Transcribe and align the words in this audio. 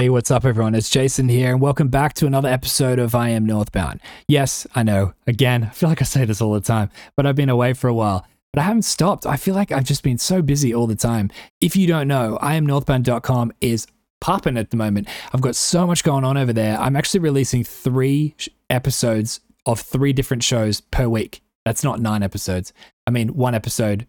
Hey, 0.00 0.08
what's 0.08 0.30
up, 0.30 0.46
everyone? 0.46 0.74
It's 0.74 0.88
Jason 0.88 1.28
here, 1.28 1.52
and 1.52 1.60
welcome 1.60 1.88
back 1.88 2.14
to 2.14 2.26
another 2.26 2.48
episode 2.48 2.98
of 2.98 3.14
I 3.14 3.28
Am 3.28 3.44
Northbound. 3.44 4.00
Yes, 4.28 4.66
I 4.74 4.82
know, 4.82 5.12
again, 5.26 5.64
I 5.64 5.68
feel 5.74 5.90
like 5.90 6.00
I 6.00 6.06
say 6.06 6.24
this 6.24 6.40
all 6.40 6.54
the 6.54 6.62
time, 6.62 6.88
but 7.16 7.26
I've 7.26 7.36
been 7.36 7.50
away 7.50 7.74
for 7.74 7.86
a 7.86 7.92
while. 7.92 8.26
But 8.50 8.62
I 8.62 8.64
haven't 8.64 8.86
stopped. 8.86 9.26
I 9.26 9.36
feel 9.36 9.54
like 9.54 9.70
I've 9.70 9.84
just 9.84 10.02
been 10.02 10.16
so 10.16 10.40
busy 10.40 10.72
all 10.72 10.86
the 10.86 10.96
time. 10.96 11.30
If 11.60 11.76
you 11.76 11.86
don't 11.86 12.08
know, 12.08 12.38
IamNorthbound.com 12.40 13.52
is 13.60 13.86
popping 14.22 14.56
at 14.56 14.70
the 14.70 14.78
moment. 14.78 15.06
I've 15.34 15.42
got 15.42 15.54
so 15.54 15.86
much 15.86 16.02
going 16.02 16.24
on 16.24 16.38
over 16.38 16.54
there. 16.54 16.78
I'm 16.78 16.96
actually 16.96 17.20
releasing 17.20 17.62
three 17.62 18.34
episodes 18.70 19.40
of 19.66 19.80
three 19.80 20.14
different 20.14 20.42
shows 20.42 20.80
per 20.80 21.08
week. 21.08 21.42
That's 21.66 21.84
not 21.84 22.00
nine 22.00 22.22
episodes. 22.22 22.72
I 23.06 23.10
mean, 23.10 23.34
one 23.34 23.54
episode 23.54 24.06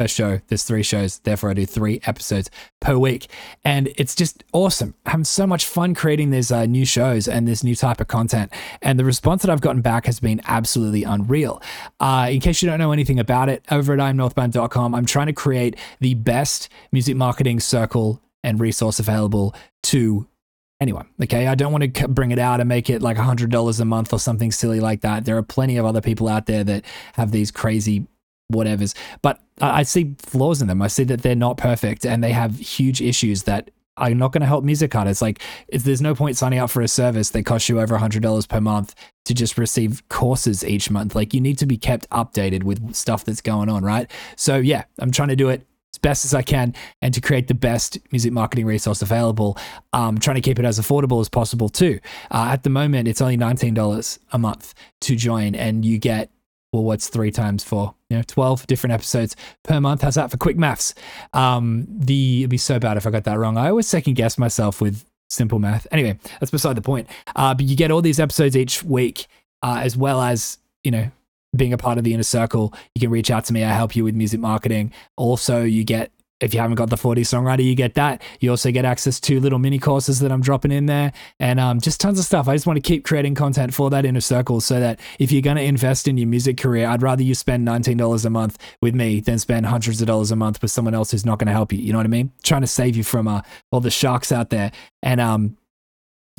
per 0.00 0.08
show. 0.08 0.40
There's 0.48 0.62
three 0.62 0.82
shows, 0.82 1.18
therefore 1.18 1.50
I 1.50 1.54
do 1.54 1.66
three 1.66 2.00
episodes 2.06 2.50
per 2.80 2.96
week, 2.96 3.28
and 3.64 3.92
it's 3.96 4.14
just 4.14 4.42
awesome. 4.54 4.94
I'm 5.04 5.10
having 5.10 5.24
so 5.24 5.46
much 5.46 5.66
fun 5.66 5.94
creating 5.94 6.30
these 6.30 6.50
uh, 6.50 6.64
new 6.64 6.86
shows 6.86 7.28
and 7.28 7.46
this 7.46 7.62
new 7.62 7.76
type 7.76 8.00
of 8.00 8.08
content, 8.08 8.50
and 8.80 8.98
the 8.98 9.04
response 9.04 9.42
that 9.42 9.50
I've 9.50 9.60
gotten 9.60 9.82
back 9.82 10.06
has 10.06 10.18
been 10.18 10.40
absolutely 10.46 11.04
unreal. 11.04 11.60
Uh, 12.00 12.28
in 12.30 12.40
case 12.40 12.62
you 12.62 12.70
don't 12.70 12.78
know 12.78 12.92
anything 12.92 13.20
about 13.20 13.50
it, 13.50 13.62
over 13.70 13.92
at 13.92 13.98
imnorthbound.com, 13.98 14.94
I'm 14.94 15.04
trying 15.04 15.26
to 15.26 15.34
create 15.34 15.76
the 16.00 16.14
best 16.14 16.70
music 16.92 17.14
marketing 17.14 17.60
circle 17.60 18.22
and 18.42 18.58
resource 18.58 18.98
available 19.00 19.54
to 19.82 20.26
anyone. 20.80 21.06
Okay. 21.22 21.46
I 21.46 21.54
don't 21.54 21.72
want 21.72 21.94
to 21.94 22.08
bring 22.08 22.30
it 22.30 22.38
out 22.38 22.58
and 22.60 22.66
make 22.66 22.88
it 22.88 23.02
like 23.02 23.18
$100 23.18 23.80
a 23.80 23.84
month 23.84 24.14
or 24.14 24.18
something 24.18 24.50
silly 24.50 24.80
like 24.80 25.02
that. 25.02 25.26
There 25.26 25.36
are 25.36 25.42
plenty 25.42 25.76
of 25.76 25.84
other 25.84 26.00
people 26.00 26.26
out 26.26 26.46
there 26.46 26.64
that 26.64 26.86
have 27.16 27.32
these 27.32 27.50
crazy 27.50 28.06
whatevers. 28.50 28.94
But 29.22 29.40
I 29.60 29.82
see 29.82 30.14
flaws 30.18 30.62
in 30.62 30.68
them. 30.68 30.82
I 30.82 30.88
see 30.88 31.04
that 31.04 31.22
they're 31.22 31.34
not 31.34 31.56
perfect 31.56 32.06
and 32.06 32.24
they 32.24 32.32
have 32.32 32.58
huge 32.58 33.00
issues 33.00 33.44
that 33.44 33.70
are 34.00 34.14
not 34.14 34.32
going 34.32 34.40
to 34.40 34.46
help 34.46 34.64
music 34.64 34.94
artists. 34.94 35.22
Like, 35.22 35.40
there's 35.70 36.00
no 36.00 36.14
point 36.14 36.36
signing 36.36 36.58
up 36.58 36.70
for 36.70 36.82
a 36.82 36.88
service 36.88 37.30
that 37.30 37.44
costs 37.44 37.68
you 37.68 37.80
over 37.80 37.96
$100 37.96 38.48
per 38.48 38.60
month 38.60 38.94
to 39.26 39.34
just 39.34 39.58
receive 39.58 40.06
courses 40.08 40.64
each 40.64 40.90
month. 40.90 41.14
Like, 41.14 41.34
you 41.34 41.40
need 41.40 41.58
to 41.58 41.66
be 41.66 41.76
kept 41.76 42.08
updated 42.10 42.62
with 42.62 42.94
stuff 42.94 43.24
that's 43.24 43.42
going 43.42 43.68
on, 43.68 43.84
right? 43.84 44.10
So, 44.36 44.56
yeah, 44.56 44.84
I'm 44.98 45.10
trying 45.10 45.28
to 45.28 45.36
do 45.36 45.50
it 45.50 45.66
as 45.92 45.98
best 45.98 46.24
as 46.24 46.34
I 46.34 46.42
can 46.42 46.74
and 47.02 47.12
to 47.14 47.20
create 47.20 47.48
the 47.48 47.54
best 47.54 47.98
music 48.10 48.32
marketing 48.32 48.64
resource 48.64 49.02
available. 49.02 49.58
Um, 49.92 50.18
trying 50.18 50.36
to 50.36 50.40
keep 50.40 50.58
it 50.58 50.64
as 50.64 50.80
affordable 50.80 51.20
as 51.20 51.28
possible, 51.28 51.68
too. 51.68 52.00
Uh, 52.30 52.48
at 52.52 52.62
the 52.62 52.70
moment, 52.70 53.06
it's 53.06 53.20
only 53.20 53.36
$19 53.36 54.18
a 54.32 54.38
month 54.38 54.74
to 55.02 55.16
join, 55.16 55.54
and 55.54 55.84
you 55.84 55.98
get 55.98 56.30
well, 56.72 56.84
what's 56.84 57.08
three 57.08 57.30
times 57.30 57.64
four? 57.64 57.94
You 58.08 58.18
know, 58.18 58.22
12 58.26 58.66
different 58.66 58.92
episodes 58.92 59.36
per 59.64 59.80
month. 59.80 60.02
How's 60.02 60.14
that 60.14 60.30
for 60.30 60.36
quick 60.36 60.56
maths? 60.56 60.94
Um, 61.32 61.86
the, 61.88 62.40
it'd 62.40 62.50
be 62.50 62.58
so 62.58 62.78
bad 62.78 62.96
if 62.96 63.06
I 63.06 63.10
got 63.10 63.24
that 63.24 63.38
wrong. 63.38 63.56
I 63.56 63.70
always 63.70 63.86
second 63.86 64.14
guess 64.14 64.38
myself 64.38 64.80
with 64.80 65.04
simple 65.28 65.58
math. 65.58 65.86
Anyway, 65.90 66.18
that's 66.38 66.50
beside 66.50 66.76
the 66.76 66.82
point. 66.82 67.08
Uh, 67.34 67.54
but 67.54 67.64
you 67.64 67.76
get 67.76 67.90
all 67.90 68.02
these 68.02 68.20
episodes 68.20 68.56
each 68.56 68.82
week, 68.82 69.26
uh, 69.62 69.80
as 69.82 69.96
well 69.96 70.20
as, 70.20 70.58
you 70.84 70.90
know, 70.90 71.10
being 71.56 71.72
a 71.72 71.78
part 71.78 71.98
of 71.98 72.04
the 72.04 72.14
inner 72.14 72.22
circle. 72.22 72.72
You 72.94 73.00
can 73.00 73.10
reach 73.10 73.30
out 73.30 73.44
to 73.46 73.52
me. 73.52 73.64
I 73.64 73.72
help 73.72 73.96
you 73.96 74.04
with 74.04 74.14
music 74.14 74.40
marketing. 74.40 74.92
Also, 75.16 75.62
you 75.62 75.82
get 75.84 76.12
if 76.40 76.54
you 76.54 76.60
haven't 76.60 76.76
got 76.76 76.90
the 76.90 76.96
40 76.96 77.22
songwriter, 77.22 77.64
you 77.64 77.74
get 77.74 77.94
that. 77.94 78.22
You 78.40 78.50
also 78.50 78.70
get 78.70 78.84
access 78.84 79.20
to 79.20 79.40
little 79.40 79.58
mini 79.58 79.78
courses 79.78 80.20
that 80.20 80.32
I'm 80.32 80.40
dropping 80.40 80.72
in 80.72 80.86
there 80.86 81.12
and 81.38 81.60
um, 81.60 81.80
just 81.80 82.00
tons 82.00 82.18
of 82.18 82.24
stuff. 82.24 82.48
I 82.48 82.54
just 82.54 82.66
want 82.66 82.76
to 82.76 82.80
keep 82.80 83.04
creating 83.04 83.34
content 83.34 83.74
for 83.74 83.90
that 83.90 84.04
inner 84.04 84.20
circle 84.20 84.60
so 84.60 84.80
that 84.80 85.00
if 85.18 85.30
you're 85.30 85.42
going 85.42 85.56
to 85.56 85.62
invest 85.62 86.08
in 86.08 86.16
your 86.16 86.28
music 86.28 86.56
career, 86.56 86.86
I'd 86.86 87.02
rather 87.02 87.22
you 87.22 87.34
spend 87.34 87.66
$19 87.66 88.24
a 88.24 88.30
month 88.30 88.58
with 88.80 88.94
me 88.94 89.20
than 89.20 89.38
spend 89.38 89.66
hundreds 89.66 90.00
of 90.00 90.06
dollars 90.06 90.30
a 90.30 90.36
month 90.36 90.62
with 90.62 90.70
someone 90.70 90.94
else 90.94 91.10
who's 91.10 91.26
not 91.26 91.38
going 91.38 91.46
to 91.46 91.52
help 91.52 91.72
you. 91.72 91.78
You 91.78 91.92
know 91.92 91.98
what 91.98 92.06
I 92.06 92.10
mean? 92.10 92.32
Trying 92.42 92.62
to 92.62 92.66
save 92.66 92.96
you 92.96 93.04
from 93.04 93.28
uh, 93.28 93.42
all 93.70 93.80
the 93.80 93.90
sharks 93.90 94.32
out 94.32 94.50
there. 94.50 94.72
And 95.02 95.20
um, 95.20 95.56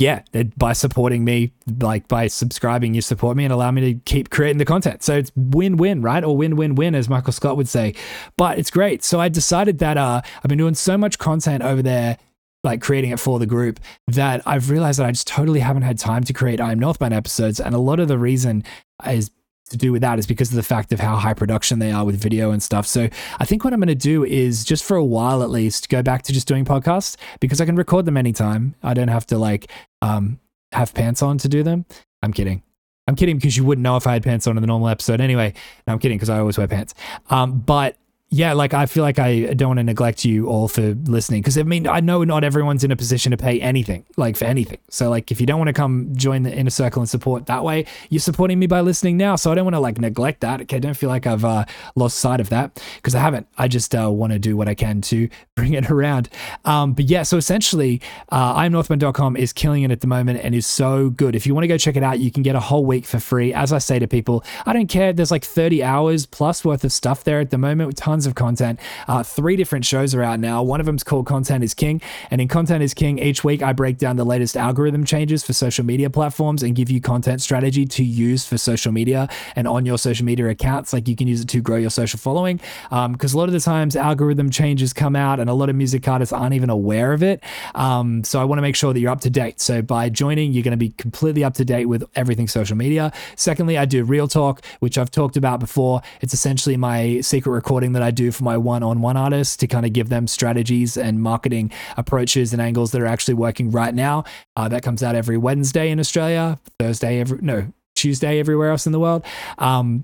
yeah, 0.01 0.23
by 0.57 0.73
supporting 0.73 1.23
me, 1.23 1.53
like 1.79 2.07
by 2.07 2.25
subscribing, 2.25 2.95
you 2.95 3.01
support 3.01 3.37
me 3.37 3.43
and 3.43 3.53
allow 3.53 3.69
me 3.69 3.93
to 3.93 3.99
keep 3.99 4.31
creating 4.31 4.57
the 4.57 4.65
content. 4.65 5.03
So 5.03 5.15
it's 5.15 5.31
win 5.35 5.77
win, 5.77 6.01
right? 6.01 6.23
Or 6.23 6.35
win 6.35 6.55
win 6.55 6.73
win, 6.73 6.95
as 6.95 7.07
Michael 7.07 7.33
Scott 7.33 7.55
would 7.55 7.69
say. 7.69 7.93
But 8.35 8.57
it's 8.57 8.71
great. 8.71 9.03
So 9.03 9.19
I 9.19 9.29
decided 9.29 9.77
that 9.77 9.97
uh, 9.97 10.21
I've 10.37 10.49
been 10.49 10.57
doing 10.57 10.73
so 10.73 10.97
much 10.97 11.19
content 11.19 11.61
over 11.61 11.83
there 11.83 12.17
like 12.63 12.81
creating 12.81 13.11
it 13.11 13.19
for 13.19 13.37
the 13.37 13.45
group 13.45 13.79
that 14.07 14.41
I've 14.45 14.69
realized 14.69 14.99
that 14.99 15.05
I 15.05 15.11
just 15.11 15.27
totally 15.27 15.59
haven't 15.59 15.83
had 15.83 15.97
time 15.97 16.23
to 16.23 16.33
create 16.33 16.59
I 16.59 16.71
Am 16.71 16.79
Northbound 16.79 17.13
episodes. 17.13 17.59
And 17.59 17.75
a 17.75 17.79
lot 17.79 17.99
of 17.99 18.07
the 18.07 18.17
reason 18.17 18.63
is 19.05 19.29
to 19.71 19.77
do 19.77 19.91
with 19.91 20.01
that 20.01 20.19
is 20.19 20.27
because 20.27 20.49
of 20.49 20.55
the 20.55 20.63
fact 20.63 20.93
of 20.93 20.99
how 20.99 21.15
high 21.15 21.33
production 21.33 21.79
they 21.79 21.91
are 21.91 22.05
with 22.05 22.15
video 22.15 22.51
and 22.51 22.61
stuff. 22.61 22.85
So 22.85 23.09
I 23.39 23.45
think 23.45 23.63
what 23.63 23.73
I'm 23.73 23.79
going 23.79 23.87
to 23.87 23.95
do 23.95 24.23
is 24.23 24.63
just 24.63 24.83
for 24.83 24.95
a 24.95 25.03
while 25.03 25.43
at 25.43 25.49
least 25.49 25.89
go 25.89 26.03
back 26.03 26.21
to 26.23 26.33
just 26.33 26.47
doing 26.47 26.65
podcasts 26.65 27.17
because 27.39 27.59
I 27.59 27.65
can 27.65 27.75
record 27.75 28.05
them 28.05 28.17
anytime. 28.17 28.75
I 28.83 28.93
don't 28.93 29.07
have 29.07 29.25
to 29.27 29.37
like 29.37 29.71
um, 30.01 30.39
have 30.71 30.93
pants 30.93 31.21
on 31.21 31.37
to 31.39 31.49
do 31.49 31.63
them. 31.63 31.85
I'm 32.21 32.33
kidding. 32.33 32.63
I'm 33.07 33.15
kidding 33.15 33.37
because 33.37 33.57
you 33.57 33.63
wouldn't 33.63 33.83
know 33.83 33.97
if 33.97 34.05
I 34.07 34.13
had 34.13 34.23
pants 34.23 34.47
on 34.47 34.57
in 34.57 34.61
the 34.61 34.67
normal 34.67 34.87
episode 34.87 35.19
anyway. 35.19 35.53
No, 35.87 35.93
I'm 35.93 35.99
kidding 35.99 36.17
because 36.17 36.29
I 36.29 36.39
always 36.39 36.57
wear 36.57 36.67
pants. 36.67 36.93
Um, 37.29 37.59
but 37.59 37.97
yeah, 38.33 38.53
like 38.53 38.73
I 38.73 38.85
feel 38.85 39.03
like 39.03 39.19
I 39.19 39.53
don't 39.53 39.67
want 39.67 39.79
to 39.79 39.83
neglect 39.83 40.23
you 40.23 40.47
all 40.47 40.69
for 40.69 40.93
listening 41.03 41.41
because 41.41 41.57
I 41.57 41.63
mean 41.63 41.85
I 41.85 41.99
know 41.99 42.23
not 42.23 42.45
everyone's 42.45 42.81
in 42.81 42.89
a 42.89 42.95
position 42.95 43.31
to 43.31 43.37
pay 43.37 43.59
anything 43.59 44.05
like 44.15 44.37
for 44.37 44.45
anything. 44.45 44.77
So 44.89 45.09
like 45.09 45.31
if 45.31 45.41
you 45.41 45.45
don't 45.45 45.57
want 45.57 45.67
to 45.67 45.73
come 45.73 46.15
join 46.15 46.43
the 46.43 46.55
inner 46.55 46.69
circle 46.69 47.01
and 47.01 47.09
support 47.09 47.47
that 47.47 47.65
way, 47.65 47.85
you're 48.09 48.21
supporting 48.21 48.57
me 48.57 48.67
by 48.67 48.79
listening 48.79 49.17
now. 49.17 49.35
So 49.35 49.51
I 49.51 49.55
don't 49.55 49.65
want 49.65 49.75
to 49.75 49.81
like 49.81 49.99
neglect 49.99 50.39
that. 50.41 50.61
Okay, 50.61 50.77
I 50.77 50.79
don't 50.79 50.93
feel 50.93 51.09
like 51.09 51.27
I've 51.27 51.43
uh, 51.43 51.65
lost 51.95 52.19
sight 52.19 52.39
of 52.39 52.47
that 52.49 52.81
because 52.95 53.15
I 53.15 53.19
haven't. 53.19 53.47
I 53.57 53.67
just 53.67 53.93
uh, 53.93 54.09
want 54.09 54.31
to 54.31 54.39
do 54.39 54.55
what 54.55 54.69
I 54.69 54.75
can 54.75 55.01
to 55.01 55.27
bring 55.55 55.73
it 55.73 55.91
around. 55.91 56.29
Um, 56.63 56.93
but 56.93 57.05
yeah, 57.05 57.23
so 57.23 57.35
essentially, 57.35 58.01
uh, 58.29 58.55
IamNorthbound.com 58.55 59.35
is 59.35 59.51
killing 59.51 59.83
it 59.83 59.91
at 59.91 59.99
the 59.99 60.07
moment 60.07 60.39
and 60.41 60.55
is 60.55 60.65
so 60.65 61.09
good. 61.09 61.35
If 61.35 61.45
you 61.45 61.53
want 61.53 61.65
to 61.65 61.67
go 61.67 61.77
check 61.77 61.97
it 61.97 62.03
out, 62.03 62.19
you 62.19 62.31
can 62.31 62.43
get 62.43 62.55
a 62.55 62.61
whole 62.61 62.85
week 62.85 63.05
for 63.05 63.19
free. 63.19 63.53
As 63.53 63.73
I 63.73 63.79
say 63.79 63.99
to 63.99 64.07
people, 64.07 64.45
I 64.65 64.71
don't 64.71 64.87
care. 64.87 65.11
There's 65.11 65.31
like 65.31 65.43
30 65.43 65.83
hours 65.83 66.25
plus 66.25 66.63
worth 66.63 66.85
of 66.85 66.93
stuff 66.93 67.25
there 67.25 67.41
at 67.41 67.49
the 67.49 67.57
moment 67.57 67.87
with 67.87 67.97
tons 67.97 68.20
tons 68.21 68.27
of 68.27 68.35
content. 68.35 68.79
Uh, 69.07 69.23
three 69.23 69.55
different 69.55 69.83
shows 69.83 70.13
are 70.13 70.21
out 70.21 70.39
now. 70.39 70.61
One 70.61 70.79
of 70.79 70.85
them's 70.85 71.03
called 71.03 71.25
Content 71.25 71.63
is 71.63 71.73
King. 71.73 72.01
And 72.29 72.39
in 72.39 72.47
Content 72.47 72.83
is 72.83 72.93
King, 72.93 73.17
each 73.17 73.43
week 73.43 73.63
I 73.63 73.73
break 73.73 73.97
down 73.97 74.15
the 74.15 74.23
latest 74.23 74.55
algorithm 74.55 75.05
changes 75.05 75.43
for 75.43 75.53
social 75.53 75.83
media 75.83 76.09
platforms 76.09 76.61
and 76.61 76.75
give 76.75 76.91
you 76.91 77.01
content 77.01 77.41
strategy 77.41 77.85
to 77.85 78.03
use 78.03 78.45
for 78.45 78.57
social 78.57 78.91
media 78.91 79.27
and 79.55 79.67
on 79.67 79.85
your 79.85 79.97
social 79.97 80.25
media 80.25 80.47
accounts. 80.49 80.93
Like 80.93 81.07
you 81.07 81.15
can 81.15 81.27
use 81.27 81.41
it 81.41 81.49
to 81.49 81.61
grow 81.61 81.77
your 81.77 81.89
social 81.89 82.19
following. 82.19 82.59
Because 82.89 83.33
um, 83.33 83.37
a 83.37 83.37
lot 83.37 83.45
of 83.45 83.53
the 83.53 83.59
times 83.59 83.95
algorithm 83.95 84.51
changes 84.51 84.93
come 84.93 85.15
out 85.15 85.39
and 85.39 85.49
a 85.49 85.53
lot 85.53 85.69
of 85.69 85.75
music 85.75 86.07
artists 86.07 86.31
aren't 86.31 86.53
even 86.53 86.69
aware 86.69 87.13
of 87.13 87.23
it. 87.23 87.43
Um, 87.73 88.23
so 88.23 88.39
I 88.39 88.43
want 88.43 88.59
to 88.59 88.61
make 88.61 88.75
sure 88.75 88.93
that 88.93 88.99
you're 88.99 89.11
up 89.11 89.21
to 89.21 89.31
date. 89.31 89.59
So 89.61 89.81
by 89.81 90.09
joining, 90.09 90.51
you're 90.53 90.63
going 90.63 90.71
to 90.71 90.77
be 90.77 90.89
completely 90.89 91.43
up 91.43 91.55
to 91.55 91.65
date 91.65 91.85
with 91.85 92.03
everything 92.15 92.47
social 92.47 92.77
media. 92.77 93.11
Secondly, 93.35 93.77
I 93.77 93.85
do 93.85 94.03
Real 94.03 94.27
Talk, 94.27 94.63
which 94.79 94.97
I've 94.97 95.09
talked 95.09 95.37
about 95.37 95.59
before. 95.59 96.01
It's 96.21 96.33
essentially 96.33 96.77
my 96.77 97.21
secret 97.21 97.51
recording 97.51 97.93
that 97.93 98.03
I 98.03 98.10
do 98.11 98.31
for 98.31 98.43
my 98.43 98.57
one 98.57 98.83
on 98.83 99.01
one 99.01 99.17
artists 99.17 99.57
to 99.57 99.67
kind 99.67 99.85
of 99.85 99.93
give 99.93 100.09
them 100.09 100.27
strategies 100.27 100.97
and 100.97 101.21
marketing 101.21 101.71
approaches 101.97 102.53
and 102.53 102.61
angles 102.61 102.91
that 102.91 103.01
are 103.01 103.07
actually 103.07 103.33
working 103.35 103.71
right 103.71 103.93
now. 103.93 104.23
Uh, 104.55 104.67
that 104.67 104.83
comes 104.83 105.03
out 105.03 105.15
every 105.15 105.37
Wednesday 105.37 105.89
in 105.89 105.99
Australia, 105.99 106.59
Thursday, 106.79 107.19
every, 107.19 107.39
no, 107.41 107.71
Tuesday 107.95 108.39
everywhere 108.39 108.71
else 108.71 108.85
in 108.85 108.91
the 108.91 108.99
world. 108.99 109.23
Um, 109.57 110.03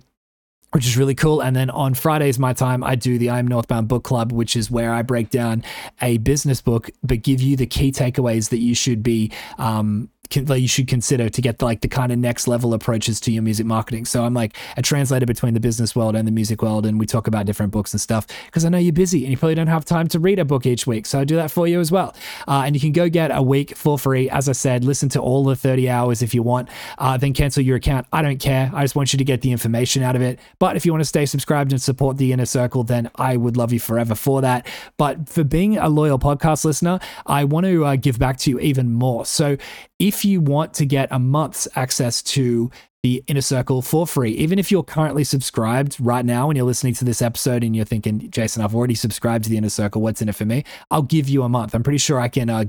which 0.73 0.85
is 0.85 0.97
really 0.97 1.15
cool. 1.15 1.41
And 1.41 1.55
then 1.55 1.69
on 1.69 1.93
Fridays, 1.93 2.37
my 2.37 2.53
time, 2.53 2.83
I 2.83 2.95
do 2.95 3.17
the 3.17 3.29
I'm 3.29 3.47
Northbound 3.47 3.87
Book 3.87 4.03
Club, 4.03 4.31
which 4.31 4.55
is 4.55 4.69
where 4.69 4.93
I 4.93 5.01
break 5.01 5.29
down 5.29 5.63
a 6.01 6.17
business 6.17 6.61
book, 6.61 6.89
but 7.01 7.21
give 7.21 7.41
you 7.41 7.55
the 7.55 7.65
key 7.65 7.91
takeaways 7.91 8.49
that 8.49 8.59
you 8.59 8.75
should 8.75 9.01
be 9.01 9.31
um, 9.57 10.09
that 10.29 10.59
you 10.59 10.67
should 10.67 10.87
consider 10.87 11.29
to 11.29 11.41
get 11.41 11.61
like 11.61 11.81
the 11.81 11.87
kind 11.87 12.11
of 12.11 12.19
next 12.19 12.47
level 12.47 12.73
approaches 12.73 13.19
to 13.21 13.31
your 13.31 13.43
music 13.43 13.65
marketing. 13.65 14.05
So 14.05 14.23
I'm 14.23 14.33
like 14.33 14.55
a 14.75 14.81
translator 14.81 15.25
between 15.25 15.53
the 15.53 15.59
business 15.59 15.95
world 15.95 16.15
and 16.15 16.27
the 16.27 16.31
music 16.31 16.61
world, 16.61 16.85
and 16.85 16.99
we 16.99 17.05
talk 17.05 17.27
about 17.27 17.45
different 17.45 17.71
books 17.71 17.93
and 17.93 18.01
stuff 18.01 18.27
because 18.45 18.65
I 18.65 18.69
know 18.69 18.77
you're 18.77 18.93
busy 18.93 19.23
and 19.23 19.31
you 19.31 19.37
probably 19.37 19.55
don't 19.55 19.67
have 19.67 19.85
time 19.85 20.07
to 20.09 20.19
read 20.19 20.39
a 20.39 20.45
book 20.45 20.65
each 20.65 20.87
week. 20.87 21.05
So 21.05 21.19
I 21.19 21.23
do 21.23 21.35
that 21.35 21.51
for 21.51 21.67
you 21.67 21.79
as 21.79 21.91
well. 21.91 22.15
Uh, 22.47 22.63
and 22.65 22.75
you 22.75 22.79
can 22.79 22.91
go 22.91 23.09
get 23.09 23.35
a 23.35 23.41
week 23.41 23.75
for 23.75 23.97
free. 23.97 24.29
As 24.29 24.49
I 24.49 24.53
said, 24.53 24.83
listen 24.83 25.09
to 25.09 25.19
all 25.19 25.43
the 25.43 25.55
30 25.55 25.89
hours 25.89 26.21
if 26.21 26.33
you 26.33 26.43
want, 26.43 26.69
uh, 26.97 27.17
then 27.17 27.33
cancel 27.33 27.63
your 27.63 27.77
account. 27.77 28.07
I 28.11 28.21
don't 28.21 28.39
care. 28.39 28.71
I 28.73 28.83
just 28.83 28.95
want 28.95 29.13
you 29.13 29.17
to 29.17 29.23
get 29.23 29.41
the 29.41 29.51
information 29.51 30.03
out 30.03 30.15
of 30.15 30.21
it. 30.21 30.39
But 30.59 30.75
if 30.75 30.85
you 30.85 30.91
want 30.91 31.01
to 31.01 31.05
stay 31.05 31.25
subscribed 31.25 31.71
and 31.71 31.81
support 31.81 32.17
the 32.17 32.31
inner 32.33 32.45
circle, 32.45 32.83
then 32.83 33.09
I 33.15 33.37
would 33.37 33.57
love 33.57 33.73
you 33.73 33.79
forever 33.79 34.15
for 34.15 34.41
that. 34.41 34.67
But 34.97 35.29
for 35.29 35.43
being 35.43 35.77
a 35.77 35.89
loyal 35.89 36.19
podcast 36.19 36.65
listener, 36.65 36.99
I 37.25 37.43
want 37.43 37.65
to 37.65 37.85
uh, 37.85 37.95
give 37.95 38.19
back 38.19 38.37
to 38.39 38.49
you 38.49 38.59
even 38.59 38.93
more. 38.93 39.25
So 39.25 39.57
if 39.99 40.16
you 40.25 40.41
want 40.41 40.73
to 40.75 40.85
get 40.85 41.07
a 41.11 41.19
month's 41.19 41.67
access 41.75 42.21
to 42.23 42.71
the 43.03 43.23
inner 43.27 43.41
circle 43.41 43.81
for 43.81 44.07
free, 44.07 44.31
even 44.31 44.59
if 44.59 44.71
you're 44.71 44.83
currently 44.83 45.23
subscribed 45.23 45.97
right 45.99 46.25
now 46.25 46.49
and 46.49 46.57
you're 46.57 46.65
listening 46.65 46.93
to 46.95 47.05
this 47.05 47.21
episode 47.21 47.63
and 47.63 47.75
you're 47.75 47.85
thinking, 47.85 48.29
Jason, 48.31 48.63
I've 48.63 48.75
already 48.75 48.95
subscribed 48.95 49.43
to 49.45 49.49
the 49.49 49.57
inner 49.57 49.69
circle. 49.69 50.01
What's 50.01 50.21
in 50.21 50.29
it 50.29 50.35
for 50.35 50.45
me? 50.45 50.63
I'll 50.91 51.03
give 51.03 51.29
you 51.29 51.43
a 51.43 51.49
month. 51.49 51.73
I'm 51.73 51.83
pretty 51.83 51.99
sure 51.99 52.19
I 52.19 52.27
can 52.27 52.49
uh, 52.49 52.65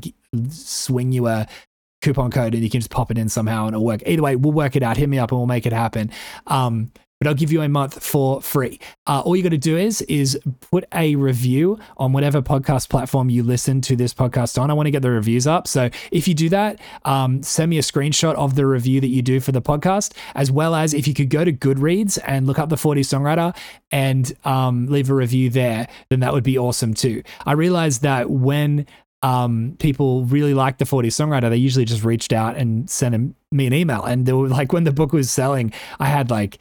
swing 0.50 1.12
you 1.12 1.26
a 1.26 1.46
coupon 2.02 2.30
code 2.30 2.54
and 2.54 2.62
you 2.62 2.70
can 2.70 2.80
just 2.80 2.90
pop 2.90 3.10
it 3.10 3.18
in 3.18 3.28
somehow 3.28 3.66
and 3.66 3.74
it'll 3.74 3.84
work. 3.84 4.02
Either 4.06 4.22
way, 4.22 4.36
we'll 4.36 4.52
work 4.52 4.76
it 4.76 4.82
out. 4.82 4.96
Hit 4.96 5.08
me 5.08 5.18
up 5.18 5.32
and 5.32 5.38
we'll 5.38 5.46
make 5.46 5.66
it 5.66 5.72
happen. 5.72 6.10
Um, 6.46 6.92
but 7.18 7.26
I'll 7.26 7.34
give 7.34 7.50
you 7.50 7.62
a 7.62 7.68
month 7.68 8.02
for 8.02 8.40
free. 8.40 8.78
Uh, 9.06 9.20
all 9.20 9.36
you 9.36 9.42
got 9.42 9.50
to 9.50 9.58
do 9.58 9.76
is 9.76 10.02
is 10.02 10.38
put 10.70 10.84
a 10.94 11.16
review 11.16 11.78
on 11.96 12.12
whatever 12.12 12.42
podcast 12.42 12.88
platform 12.88 13.28
you 13.28 13.42
listen 13.42 13.80
to 13.82 13.96
this 13.96 14.14
podcast 14.14 14.60
on. 14.60 14.70
I 14.70 14.74
want 14.74 14.86
to 14.86 14.90
get 14.90 15.02
the 15.02 15.10
reviews 15.10 15.46
up. 15.46 15.66
So 15.66 15.90
if 16.12 16.28
you 16.28 16.34
do 16.34 16.48
that, 16.50 16.80
um, 17.04 17.42
send 17.42 17.70
me 17.70 17.78
a 17.78 17.82
screenshot 17.82 18.34
of 18.34 18.54
the 18.54 18.66
review 18.66 19.00
that 19.00 19.08
you 19.08 19.22
do 19.22 19.40
for 19.40 19.52
the 19.52 19.62
podcast, 19.62 20.12
as 20.34 20.50
well 20.50 20.74
as 20.74 20.94
if 20.94 21.08
you 21.08 21.14
could 21.14 21.30
go 21.30 21.44
to 21.44 21.52
Goodreads 21.52 22.18
and 22.24 22.46
look 22.46 22.58
up 22.58 22.68
the 22.68 22.76
40 22.76 23.02
songwriter 23.02 23.56
and 23.90 24.32
um, 24.44 24.86
leave 24.86 25.10
a 25.10 25.14
review 25.14 25.50
there, 25.50 25.88
then 26.10 26.20
that 26.20 26.32
would 26.32 26.44
be 26.44 26.58
awesome 26.58 26.94
too. 26.94 27.22
I 27.44 27.52
realized 27.52 28.02
that 28.02 28.30
when 28.30 28.86
um, 29.22 29.76
people 29.80 30.24
really 30.24 30.54
liked 30.54 30.78
the 30.78 30.86
40 30.86 31.08
songwriter, 31.08 31.50
they 31.50 31.56
usually 31.56 31.84
just 31.84 32.04
reached 32.04 32.32
out 32.32 32.56
and 32.56 32.88
sent 32.88 33.34
me 33.50 33.66
an 33.66 33.72
email. 33.72 34.04
And 34.04 34.26
they 34.26 34.32
were 34.32 34.48
like, 34.48 34.72
when 34.72 34.84
the 34.84 34.92
book 34.92 35.12
was 35.12 35.30
selling, 35.30 35.72
I 35.98 36.06
had 36.06 36.30
like, 36.30 36.58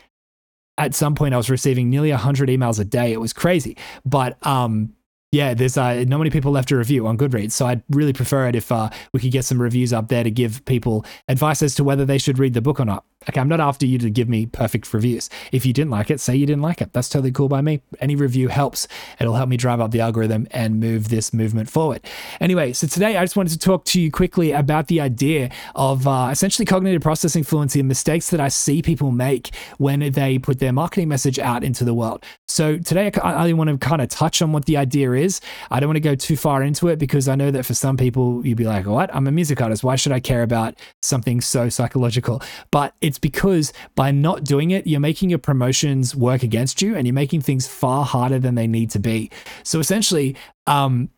at 0.78 0.94
some 0.96 1.16
point, 1.16 1.34
I 1.34 1.38
was 1.38 1.50
receiving 1.50 1.90
nearly 1.90 2.12
100 2.12 2.50
emails 2.50 2.80
a 2.80 2.86
day. 2.86 3.12
It 3.12 3.20
was 3.20 3.34
crazy. 3.34 3.78
But 4.06 4.38
um, 4.46 4.94
yeah, 5.32 5.54
there's 5.54 5.78
uh, 5.78 6.06
not 6.08 6.20
many 6.20 6.30
people 6.30 6.52
left 6.52 6.72
a 6.72 6.78
review 6.78 7.06
on 7.08 7.18
Goodreads, 7.18 7.52
so 7.52 7.66
I'd 7.66 7.84
really 7.90 8.14
prefer 8.14 8.48
it 8.48 8.56
if 8.56 8.72
uh, 8.72 8.90
we 9.14 9.20
could 9.20 9.32
get 9.32 9.44
some 9.44 9.62
reviews 9.62 9.92
up 9.92 10.08
there 10.08 10.24
to 10.24 10.32
give 10.32 10.64
people 10.66 11.06
advice 11.28 11.62
as 11.62 11.76
to 11.76 11.84
whether 11.84 12.06
they 12.06 12.18
should 12.18 12.40
read 12.40 12.54
the 12.54 12.62
book 12.62 12.80
or 12.80 12.86
not. 12.86 13.06
Okay, 13.30 13.40
I'm 13.40 13.50
not 13.50 13.60
after 13.60 13.86
you 13.86 13.98
to 14.00 14.10
give 14.10 14.30
me 14.30 14.46
perfect 14.46 14.94
reviews. 14.94 15.30
If 15.52 15.66
you 15.66 15.74
didn't 15.74 15.92
like 15.92 16.10
it, 16.10 16.20
say 16.20 16.36
you 16.36 16.46
didn't 16.46 16.62
like 16.62 16.82
it. 16.82 16.94
That's 16.94 17.10
totally 17.10 17.32
cool 17.32 17.50
by 17.50 17.62
me. 17.62 17.82
Any 18.00 18.16
review 18.16 18.48
helps. 18.48 18.88
It'll 19.20 19.36
help 19.36 19.50
me 19.50 19.58
drive 19.58 19.82
up 19.82 19.92
the 19.92 20.02
algorithm 20.02 20.48
and 20.52 20.80
move 20.80 21.10
this 21.10 21.34
movement 21.34 21.70
forward. 21.70 22.02
Anyway, 22.40 22.74
so 22.74 22.88
today 22.88 23.18
I 23.18 23.24
just 23.24 23.36
wanted 23.36 23.52
to 23.52 23.60
talk 23.60 23.86
to 23.86 24.02
you 24.02 24.12
quickly 24.12 24.52
about 24.52 24.88
the 24.88 25.02
idea 25.02 25.50
of 25.76 26.08
uh, 26.08 26.30
essentially 26.32 26.66
cognitive 26.66 27.02
processing 27.02 27.44
fluency 27.44 27.80
and 27.80 27.88
mistakes 27.88 28.30
that 28.30 28.40
I 28.40 28.48
see 28.48 28.82
people 28.82 29.12
make 29.12 29.54
when 29.78 30.12
they 30.12 30.40
put 30.40 30.60
their 30.60 30.74
marketing 30.74 31.10
message 31.10 31.40
out 31.40 31.64
into 31.64 31.84
the 31.84 31.94
world. 31.94 32.24
So 32.48 32.78
today 32.78 33.12
I, 33.22 33.50
I 33.50 33.54
want 33.54 33.70
to 33.70 33.78
kind 33.78 34.02
of 34.02 34.10
touch 34.10 34.42
on 34.42 34.52
what 34.52 34.66
the 34.66 34.78
idea 34.78 35.12
is. 35.14 35.42
I 35.70 35.80
don't 35.80 35.90
want 35.90 35.98
to 35.98 36.02
go 36.02 36.16
too 36.16 36.38
far 36.38 36.64
into 36.64 36.88
it 36.88 36.98
because 36.98 37.28
I 37.28 37.36
know 37.36 37.52
that 37.52 37.66
for 37.66 37.74
some 37.74 37.98
people 37.98 38.46
you'd 38.46 38.58
be 38.58 38.66
like, 38.66 38.86
"What? 38.86 39.14
I'm 39.14 39.28
a 39.28 39.32
music 39.32 39.62
artist. 39.62 39.84
Why 39.84 39.96
should 39.96 40.12
I 40.12 40.20
care 40.20 40.44
about 40.44 40.76
something 41.02 41.42
so 41.42 41.70
psychological?" 41.70 42.42
But 42.72 42.94
it's 43.02 43.17
because 43.18 43.74
by 43.96 44.12
not 44.12 44.44
doing 44.44 44.72
it, 44.72 44.88
you're 44.88 45.00
making 45.00 45.30
your 45.30 45.40
promotions 45.40 46.16
work 46.16 46.44
against 46.44 46.82
you, 46.82 46.96
and 46.96 47.06
you're 47.06 47.14
making 47.14 47.42
things 47.42 47.68
far 47.68 48.06
harder 48.06 48.40
than 48.40 48.56
they 48.56 48.68
need 48.68 48.90
to 48.92 49.00
be. 49.00 49.30
So 49.64 49.80
essentially, 49.80 50.36
um, 50.66 51.10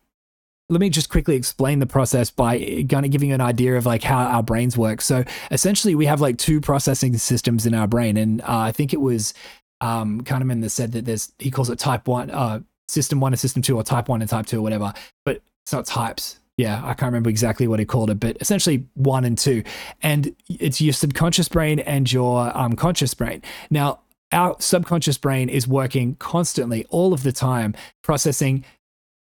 let 0.68 0.80
me 0.80 0.88
just 0.88 1.10
quickly 1.10 1.34
explain 1.34 1.80
the 1.80 1.86
process 1.86 2.30
by 2.30 2.86
kind 2.88 3.04
of 3.04 3.10
giving 3.10 3.30
you 3.30 3.34
an 3.34 3.40
idea 3.40 3.76
of 3.76 3.86
like 3.86 4.02
how 4.02 4.24
our 4.24 4.42
brains 4.42 4.76
work. 4.76 5.00
So 5.00 5.24
essentially, 5.50 5.94
we 5.94 6.06
have 6.06 6.20
like 6.20 6.38
two 6.38 6.60
processing 6.60 7.16
systems 7.18 7.66
in 7.66 7.74
our 7.74 7.88
brain, 7.88 8.16
and 8.16 8.40
uh, 8.42 8.46
I 8.48 8.72
think 8.72 8.92
it 8.92 9.00
was 9.00 9.34
um, 9.80 10.22
Kahneman 10.22 10.62
that 10.62 10.70
said 10.70 10.92
that 10.92 11.04
there's 11.04 11.32
he 11.38 11.50
calls 11.50 11.70
it 11.70 11.78
type 11.78 12.06
one, 12.06 12.30
uh, 12.30 12.60
system 12.88 13.20
one 13.20 13.32
and 13.32 13.40
system 13.40 13.62
two, 13.62 13.76
or 13.76 13.82
type 13.82 14.08
one 14.08 14.20
and 14.20 14.30
type 14.30 14.46
two, 14.46 14.58
or 14.58 14.62
whatever. 14.62 14.92
But 15.24 15.42
it's 15.64 15.72
not 15.72 15.86
types. 15.86 16.39
Yeah, 16.60 16.82
I 16.84 16.92
can't 16.92 17.10
remember 17.10 17.30
exactly 17.30 17.66
what 17.66 17.78
he 17.78 17.86
called 17.86 18.10
it, 18.10 18.20
but 18.20 18.36
essentially 18.38 18.86
one 18.92 19.24
and 19.24 19.38
two. 19.38 19.62
And 20.02 20.36
it's 20.50 20.78
your 20.78 20.92
subconscious 20.92 21.48
brain 21.48 21.78
and 21.78 22.12
your 22.12 22.54
um, 22.54 22.74
conscious 22.74 23.14
brain. 23.14 23.40
Now, 23.70 24.00
our 24.30 24.56
subconscious 24.58 25.16
brain 25.16 25.48
is 25.48 25.66
working 25.66 26.16
constantly, 26.16 26.84
all 26.90 27.14
of 27.14 27.22
the 27.22 27.32
time, 27.32 27.74
processing 28.02 28.62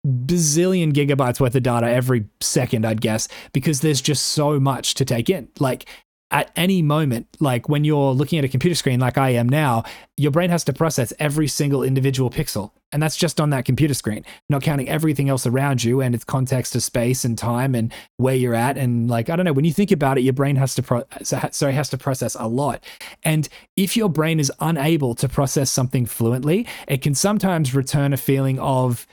bazillion 0.06 0.92
gigabytes 0.92 1.40
worth 1.40 1.56
of 1.56 1.64
data 1.64 1.88
every 1.88 2.26
second, 2.40 2.86
I'd 2.86 3.00
guess, 3.00 3.26
because 3.52 3.80
there's 3.80 4.00
just 4.00 4.26
so 4.26 4.60
much 4.60 4.94
to 4.94 5.04
take 5.04 5.28
in. 5.28 5.48
Like 5.58 5.88
at 6.34 6.50
any 6.56 6.82
moment, 6.82 7.28
like 7.38 7.68
when 7.68 7.84
you're 7.84 8.12
looking 8.12 8.40
at 8.40 8.44
a 8.44 8.48
computer 8.48 8.74
screen 8.74 8.98
like 8.98 9.16
I 9.16 9.30
am 9.30 9.48
now, 9.48 9.84
your 10.16 10.32
brain 10.32 10.50
has 10.50 10.64
to 10.64 10.72
process 10.72 11.12
every 11.20 11.46
single 11.46 11.84
individual 11.84 12.28
pixel. 12.28 12.72
And 12.90 13.00
that's 13.00 13.16
just 13.16 13.40
on 13.40 13.50
that 13.50 13.64
computer 13.64 13.94
screen, 13.94 14.24
not 14.48 14.62
counting 14.62 14.88
everything 14.88 15.28
else 15.28 15.46
around 15.46 15.84
you 15.84 16.00
and 16.00 16.12
its 16.12 16.24
context 16.24 16.74
of 16.74 16.82
space 16.82 17.24
and 17.24 17.38
time 17.38 17.76
and 17.76 17.92
where 18.16 18.34
you're 18.34 18.54
at. 18.54 18.76
And 18.76 19.08
like, 19.08 19.30
I 19.30 19.36
don't 19.36 19.44
know, 19.44 19.52
when 19.52 19.64
you 19.64 19.72
think 19.72 19.92
about 19.92 20.18
it, 20.18 20.22
your 20.22 20.32
brain 20.32 20.56
has 20.56 20.74
to, 20.74 20.82
pro- 20.82 21.04
sorry, 21.22 21.72
has 21.72 21.88
to 21.90 21.98
process 21.98 22.34
a 22.38 22.48
lot. 22.48 22.82
And 23.22 23.48
if 23.76 23.96
your 23.96 24.08
brain 24.08 24.40
is 24.40 24.52
unable 24.58 25.14
to 25.16 25.28
process 25.28 25.70
something 25.70 26.04
fluently, 26.04 26.66
it 26.88 27.00
can 27.00 27.14
sometimes 27.14 27.76
return 27.76 28.12
a 28.12 28.16
feeling 28.16 28.58
of 28.58 29.06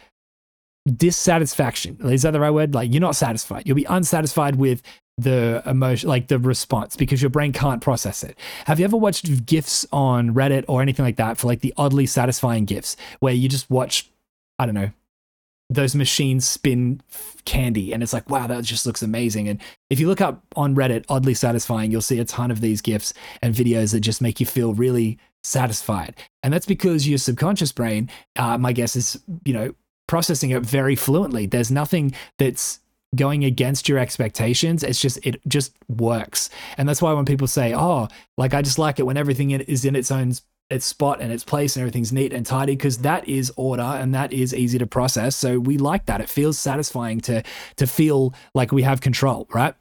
dissatisfaction. 0.88 1.98
Is 2.04 2.24
that 2.24 2.32
the 2.32 2.40
right 2.40 2.52
word? 2.52 2.74
Like 2.74 2.92
you're 2.92 3.02
not 3.02 3.16
satisfied. 3.16 3.64
You'll 3.66 3.76
be 3.76 3.86
unsatisfied 3.86 4.56
with 4.56 4.82
the 5.18 5.62
emotion, 5.66 6.10
like 6.10 6.28
the 6.28 6.40
response, 6.40 6.96
because 6.96 7.22
your 7.22 7.30
brain 7.30 7.54
can't 7.54 7.82
process 7.82 8.24
it. 8.24 8.38
Have 8.66 8.80
you 8.80 8.86
ever 8.86 8.98
watched 8.98 9.46
GIFs 9.46 9.86
on 9.92 10.34
Reddit 10.34 10.66
or 10.68 10.82
anything 10.82 11.06
like 11.06 11.18
that 11.18 11.38
for 11.38 11.48
like 11.48 11.62
the 11.62 11.74
oddly 11.78 12.06
satisfying 12.06 12.66
GIFs 12.66 12.98
where 13.20 13.34
you 13.34 13.48
just 13.48 13.70
watch, 13.70 14.10
I 14.58 14.66
don't 14.66 14.76
know, 14.76 14.92
those 15.70 15.96
machines 15.96 16.46
spin 16.46 17.02
candy 17.46 17.94
and 17.94 18.04
it's 18.04 18.14
like, 18.14 18.30
wow, 18.30 18.46
that 18.48 18.64
just 18.64 18.86
looks 18.86 19.02
amazing. 19.02 19.48
And 19.48 19.62
if 19.90 20.00
you 20.00 20.08
look 20.08 20.20
up 20.20 20.44
on 20.56 20.76
Reddit, 20.76 21.06
oddly 21.08 21.34
satisfying, 21.34 21.92
you'll 21.92 22.02
see 22.02 22.20
a 22.20 22.26
ton 22.26 22.52
of 22.52 22.60
these 22.60 22.82
GIFs 22.82 23.14
and 23.42 23.56
videos 23.56 23.92
that 23.94 24.02
just 24.02 24.22
make 24.22 24.40
you 24.40 24.46
feel 24.46 24.74
really 24.74 25.18
satisfied. 25.44 26.16
And 26.44 26.54
that's 26.54 26.66
because 26.66 27.08
your 27.08 27.18
subconscious 27.18 27.72
brain, 27.72 28.10
uh, 28.36 28.58
my 28.58 28.74
guess 28.74 28.96
is, 28.96 29.22
you 29.46 29.54
know, 29.54 29.74
processing 30.12 30.50
it 30.50 30.62
very 30.62 30.94
fluently. 30.94 31.46
There's 31.46 31.72
nothing 31.72 32.14
that's 32.38 32.82
going 33.16 33.46
against 33.46 33.88
your 33.88 33.98
expectations. 33.98 34.84
It's 34.84 35.00
just 35.00 35.26
it 35.26 35.40
just 35.48 35.74
works. 35.88 36.50
And 36.78 36.88
that's 36.88 37.02
why 37.02 37.14
when 37.14 37.24
people 37.24 37.48
say 37.48 37.74
oh 37.74 38.10
like 38.38 38.54
i 38.54 38.62
just 38.62 38.78
like 38.78 39.00
it 39.00 39.04
when 39.04 39.16
everything 39.16 39.52
is 39.52 39.86
in 39.86 39.96
its 39.96 40.12
own 40.12 40.34
its 40.70 40.86
spot 40.86 41.22
and 41.22 41.32
its 41.32 41.46
place 41.46 41.78
and 41.78 41.82
everything's 41.82 42.12
neat 42.12 42.34
and 42.34 42.46
tidy 42.46 42.76
because 42.76 42.98
that 43.00 43.26
is 43.26 43.54
order 43.56 43.84
and 44.02 44.14
that 44.14 44.34
is 44.34 44.54
easy 44.54 44.78
to 44.78 44.86
process. 44.86 45.34
So 45.34 45.60
we 45.60 45.78
like 45.78 46.08
that. 46.08 46.20
It 46.20 46.28
feels 46.28 46.60
satisfying 46.60 47.22
to 47.22 47.42
to 47.78 47.88
feel 47.88 48.34
like 48.54 48.74
we 48.74 48.84
have 48.84 49.00
control 49.00 49.48
right? 49.54 49.76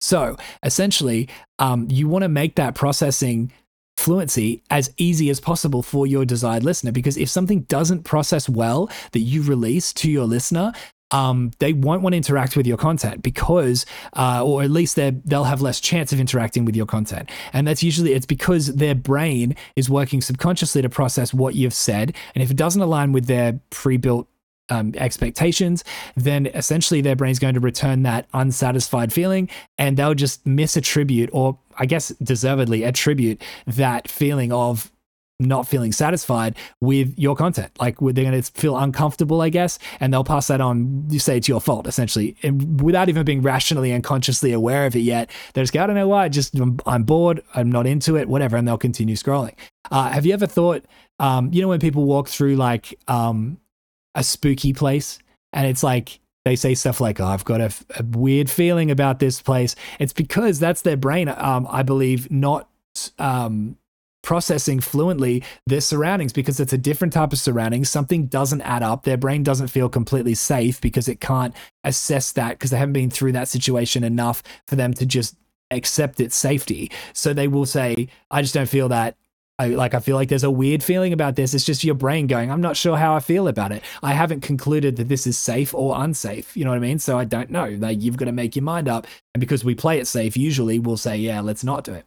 So 0.00 0.38
essentially 0.62 1.28
um, 1.58 1.88
you 1.90 2.08
want 2.08 2.22
to 2.22 2.30
make 2.30 2.54
that 2.54 2.74
processing 2.74 3.52
fluency 3.96 4.62
as 4.70 4.92
easy 4.96 5.30
as 5.30 5.40
possible 5.40 5.82
for 5.82 6.06
your 6.06 6.24
desired 6.24 6.62
listener 6.62 6.92
because 6.92 7.16
if 7.16 7.28
something 7.28 7.62
doesn't 7.62 8.02
process 8.02 8.48
well 8.48 8.90
that 9.12 9.20
you 9.20 9.42
release 9.42 9.92
to 9.92 10.10
your 10.10 10.26
listener 10.26 10.72
um, 11.12 11.52
they 11.60 11.72
won't 11.72 12.02
want 12.02 12.14
to 12.14 12.16
interact 12.16 12.56
with 12.56 12.66
your 12.66 12.76
content 12.76 13.22
because, 13.22 13.86
uh, 14.14 14.44
or 14.44 14.62
at 14.62 14.70
least 14.70 14.96
they 14.96 15.10
they'll 15.24 15.44
have 15.44 15.62
less 15.62 15.80
chance 15.80 16.12
of 16.12 16.18
interacting 16.18 16.64
with 16.64 16.74
your 16.74 16.86
content. 16.86 17.30
And 17.52 17.66
that's 17.66 17.82
usually 17.82 18.12
it's 18.12 18.26
because 18.26 18.74
their 18.74 18.94
brain 18.94 19.54
is 19.76 19.88
working 19.88 20.20
subconsciously 20.20 20.82
to 20.82 20.88
process 20.88 21.32
what 21.32 21.54
you've 21.54 21.74
said, 21.74 22.14
and 22.34 22.42
if 22.42 22.50
it 22.50 22.56
doesn't 22.56 22.82
align 22.82 23.12
with 23.12 23.26
their 23.26 23.60
pre-built 23.70 24.28
um, 24.68 24.92
expectations, 24.96 25.84
then 26.16 26.46
essentially 26.46 27.00
their 27.00 27.16
brain's 27.16 27.38
going 27.38 27.54
to 27.54 27.60
return 27.60 28.02
that 28.02 28.26
unsatisfied 28.34 29.12
feeling, 29.12 29.48
and 29.78 29.96
they'll 29.96 30.14
just 30.14 30.44
misattribute, 30.44 31.28
or 31.32 31.58
I 31.78 31.86
guess 31.86 32.08
deservedly 32.22 32.84
attribute 32.84 33.42
that 33.66 34.08
feeling 34.10 34.52
of 34.52 34.90
not 35.38 35.68
feeling 35.68 35.92
satisfied 35.92 36.56
with 36.80 37.12
your 37.18 37.36
content. 37.36 37.70
Like 37.78 37.98
they're 37.98 38.12
going 38.12 38.40
to 38.40 38.52
feel 38.52 38.76
uncomfortable, 38.76 39.42
I 39.42 39.50
guess, 39.50 39.78
and 40.00 40.12
they'll 40.12 40.24
pass 40.24 40.46
that 40.46 40.60
on. 40.60 41.04
You 41.10 41.18
say 41.18 41.36
it's 41.36 41.48
your 41.48 41.60
fault, 41.60 41.86
essentially, 41.86 42.36
and 42.42 42.80
without 42.80 43.08
even 43.08 43.24
being 43.24 43.42
rationally 43.42 43.92
and 43.92 44.02
consciously 44.02 44.52
aware 44.52 44.86
of 44.86 44.96
it 44.96 45.00
yet. 45.00 45.30
They're 45.52 45.62
just 45.62 45.72
go, 45.72 45.82
I 45.82 45.86
don't 45.86 45.96
know 45.96 46.08
why. 46.08 46.28
Just 46.28 46.54
I'm, 46.54 46.78
I'm 46.86 47.02
bored. 47.02 47.42
I'm 47.54 47.70
not 47.70 47.86
into 47.86 48.16
it. 48.16 48.28
Whatever, 48.28 48.56
and 48.56 48.66
they'll 48.66 48.78
continue 48.78 49.14
scrolling. 49.14 49.54
Uh, 49.90 50.10
have 50.10 50.24
you 50.26 50.32
ever 50.32 50.46
thought, 50.46 50.84
um, 51.20 51.52
you 51.52 51.62
know, 51.62 51.68
when 51.68 51.80
people 51.80 52.04
walk 52.04 52.28
through 52.28 52.56
like 52.56 52.98
um, 53.08 53.58
a 54.16 54.24
spooky 54.24 54.72
place, 54.72 55.20
and 55.52 55.66
it's 55.66 55.84
like 55.84 56.18
they 56.44 56.56
say 56.56 56.74
stuff 56.74 57.00
like, 57.00 57.20
"Oh, 57.20 57.26
I've 57.26 57.44
got 57.44 57.60
a, 57.60 57.72
a 57.96 58.02
weird 58.02 58.50
feeling 58.50 58.90
about 58.90 59.20
this 59.20 59.40
place." 59.40 59.76
It's 60.00 60.12
because 60.12 60.58
that's 60.58 60.82
their 60.82 60.96
brain, 60.96 61.28
um, 61.28 61.68
I 61.70 61.84
believe, 61.84 62.28
not 62.30 62.68
um, 63.20 63.76
processing 64.26 64.80
fluently 64.80 65.40
their 65.68 65.80
surroundings 65.80 66.32
because 66.32 66.58
it's 66.58 66.72
a 66.72 66.78
different 66.78 67.12
type 67.12 67.32
of 67.32 67.38
surroundings. 67.38 67.88
Something 67.88 68.26
doesn't 68.26 68.62
add 68.62 68.82
up. 68.82 69.04
Their 69.04 69.16
brain 69.16 69.44
doesn't 69.44 69.68
feel 69.68 69.88
completely 69.88 70.34
safe 70.34 70.80
because 70.80 71.06
it 71.06 71.20
can't 71.20 71.54
assess 71.84 72.32
that 72.32 72.58
because 72.58 72.72
they 72.72 72.76
haven't 72.76 72.94
been 72.94 73.08
through 73.08 73.32
that 73.32 73.46
situation 73.46 74.02
enough 74.02 74.42
for 74.66 74.74
them 74.74 74.92
to 74.94 75.06
just 75.06 75.36
accept 75.70 76.18
its 76.18 76.34
safety. 76.34 76.90
So 77.12 77.32
they 77.32 77.46
will 77.46 77.66
say, 77.66 78.08
I 78.28 78.42
just 78.42 78.54
don't 78.54 78.68
feel 78.68 78.88
that. 78.88 79.16
I, 79.58 79.68
like 79.68 79.94
I 79.94 80.00
feel 80.00 80.16
like 80.16 80.28
there's 80.28 80.44
a 80.44 80.50
weird 80.50 80.82
feeling 80.82 81.12
about 81.12 81.36
this. 81.36 81.54
It's 81.54 81.64
just 81.64 81.82
your 81.82 81.94
brain 81.94 82.26
going, 82.26 82.50
I'm 82.50 82.60
not 82.60 82.76
sure 82.76 82.96
how 82.96 83.14
I 83.14 83.20
feel 83.20 83.48
about 83.48 83.72
it. 83.72 83.82
I 84.02 84.12
haven't 84.12 84.40
concluded 84.42 84.96
that 84.96 85.08
this 85.08 85.26
is 85.26 85.38
safe 85.38 85.74
or 85.74 85.98
unsafe. 86.02 86.56
You 86.56 86.64
know 86.64 86.70
what 86.70 86.76
I 86.76 86.80
mean? 86.80 86.98
So 86.98 87.18
I 87.18 87.24
don't 87.24 87.50
know. 87.50 87.68
Like 87.78 88.02
you've 88.02 88.18
got 88.18 88.26
to 88.26 88.32
make 88.32 88.54
your 88.54 88.64
mind 88.64 88.88
up. 88.88 89.06
And 89.34 89.40
because 89.40 89.64
we 89.64 89.74
play 89.74 89.98
it 89.98 90.06
safe, 90.06 90.36
usually 90.36 90.78
we'll 90.78 90.98
say, 90.98 91.16
yeah, 91.16 91.40
let's 91.40 91.64
not 91.64 91.84
do 91.84 91.94
it. 91.94 92.04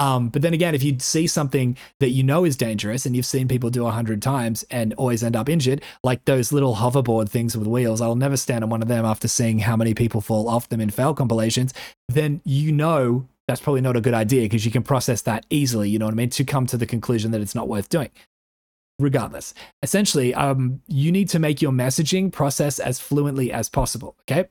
Um, 0.00 0.28
but 0.28 0.42
then 0.42 0.54
again, 0.54 0.74
if 0.74 0.82
you 0.82 0.96
see 1.00 1.26
something 1.26 1.76
that 1.98 2.10
you 2.10 2.22
know 2.22 2.44
is 2.44 2.56
dangerous 2.56 3.04
and 3.04 3.16
you've 3.16 3.26
seen 3.26 3.48
people 3.48 3.70
do 3.70 3.86
a 3.86 3.90
hundred 3.90 4.22
times 4.22 4.64
and 4.70 4.94
always 4.94 5.24
end 5.24 5.34
up 5.34 5.48
injured, 5.48 5.82
like 6.04 6.24
those 6.24 6.52
little 6.52 6.76
hoverboard 6.76 7.28
things 7.28 7.56
with 7.56 7.66
wheels, 7.66 8.00
I'll 8.00 8.14
never 8.14 8.36
stand 8.36 8.62
on 8.62 8.70
one 8.70 8.82
of 8.82 8.88
them 8.88 9.04
after 9.04 9.26
seeing 9.26 9.60
how 9.60 9.76
many 9.76 9.94
people 9.94 10.20
fall 10.20 10.48
off 10.48 10.68
them 10.68 10.80
in 10.80 10.90
fail 10.90 11.14
compilations. 11.14 11.74
Then 12.08 12.40
you 12.44 12.70
know 12.70 13.26
that's 13.48 13.60
probably 13.62 13.80
not 13.80 13.96
a 13.96 14.00
good 14.00 14.14
idea 14.14 14.42
because 14.42 14.64
you 14.66 14.70
can 14.70 14.82
process 14.82 15.22
that 15.22 15.46
easily, 15.48 15.88
you 15.88 15.98
know 15.98 16.04
what 16.04 16.12
I 16.12 16.16
mean, 16.16 16.30
to 16.30 16.44
come 16.44 16.66
to 16.66 16.76
the 16.76 16.86
conclusion 16.86 17.30
that 17.32 17.40
it's 17.40 17.54
not 17.54 17.66
worth 17.66 17.88
doing. 17.88 18.10
Regardless, 19.00 19.54
essentially, 19.82 20.34
um, 20.34 20.82
you 20.86 21.10
need 21.10 21.28
to 21.30 21.38
make 21.38 21.62
your 21.62 21.72
messaging 21.72 22.30
process 22.30 22.78
as 22.78 23.00
fluently 23.00 23.50
as 23.50 23.68
possible. 23.68 24.16
Okay. 24.22 24.48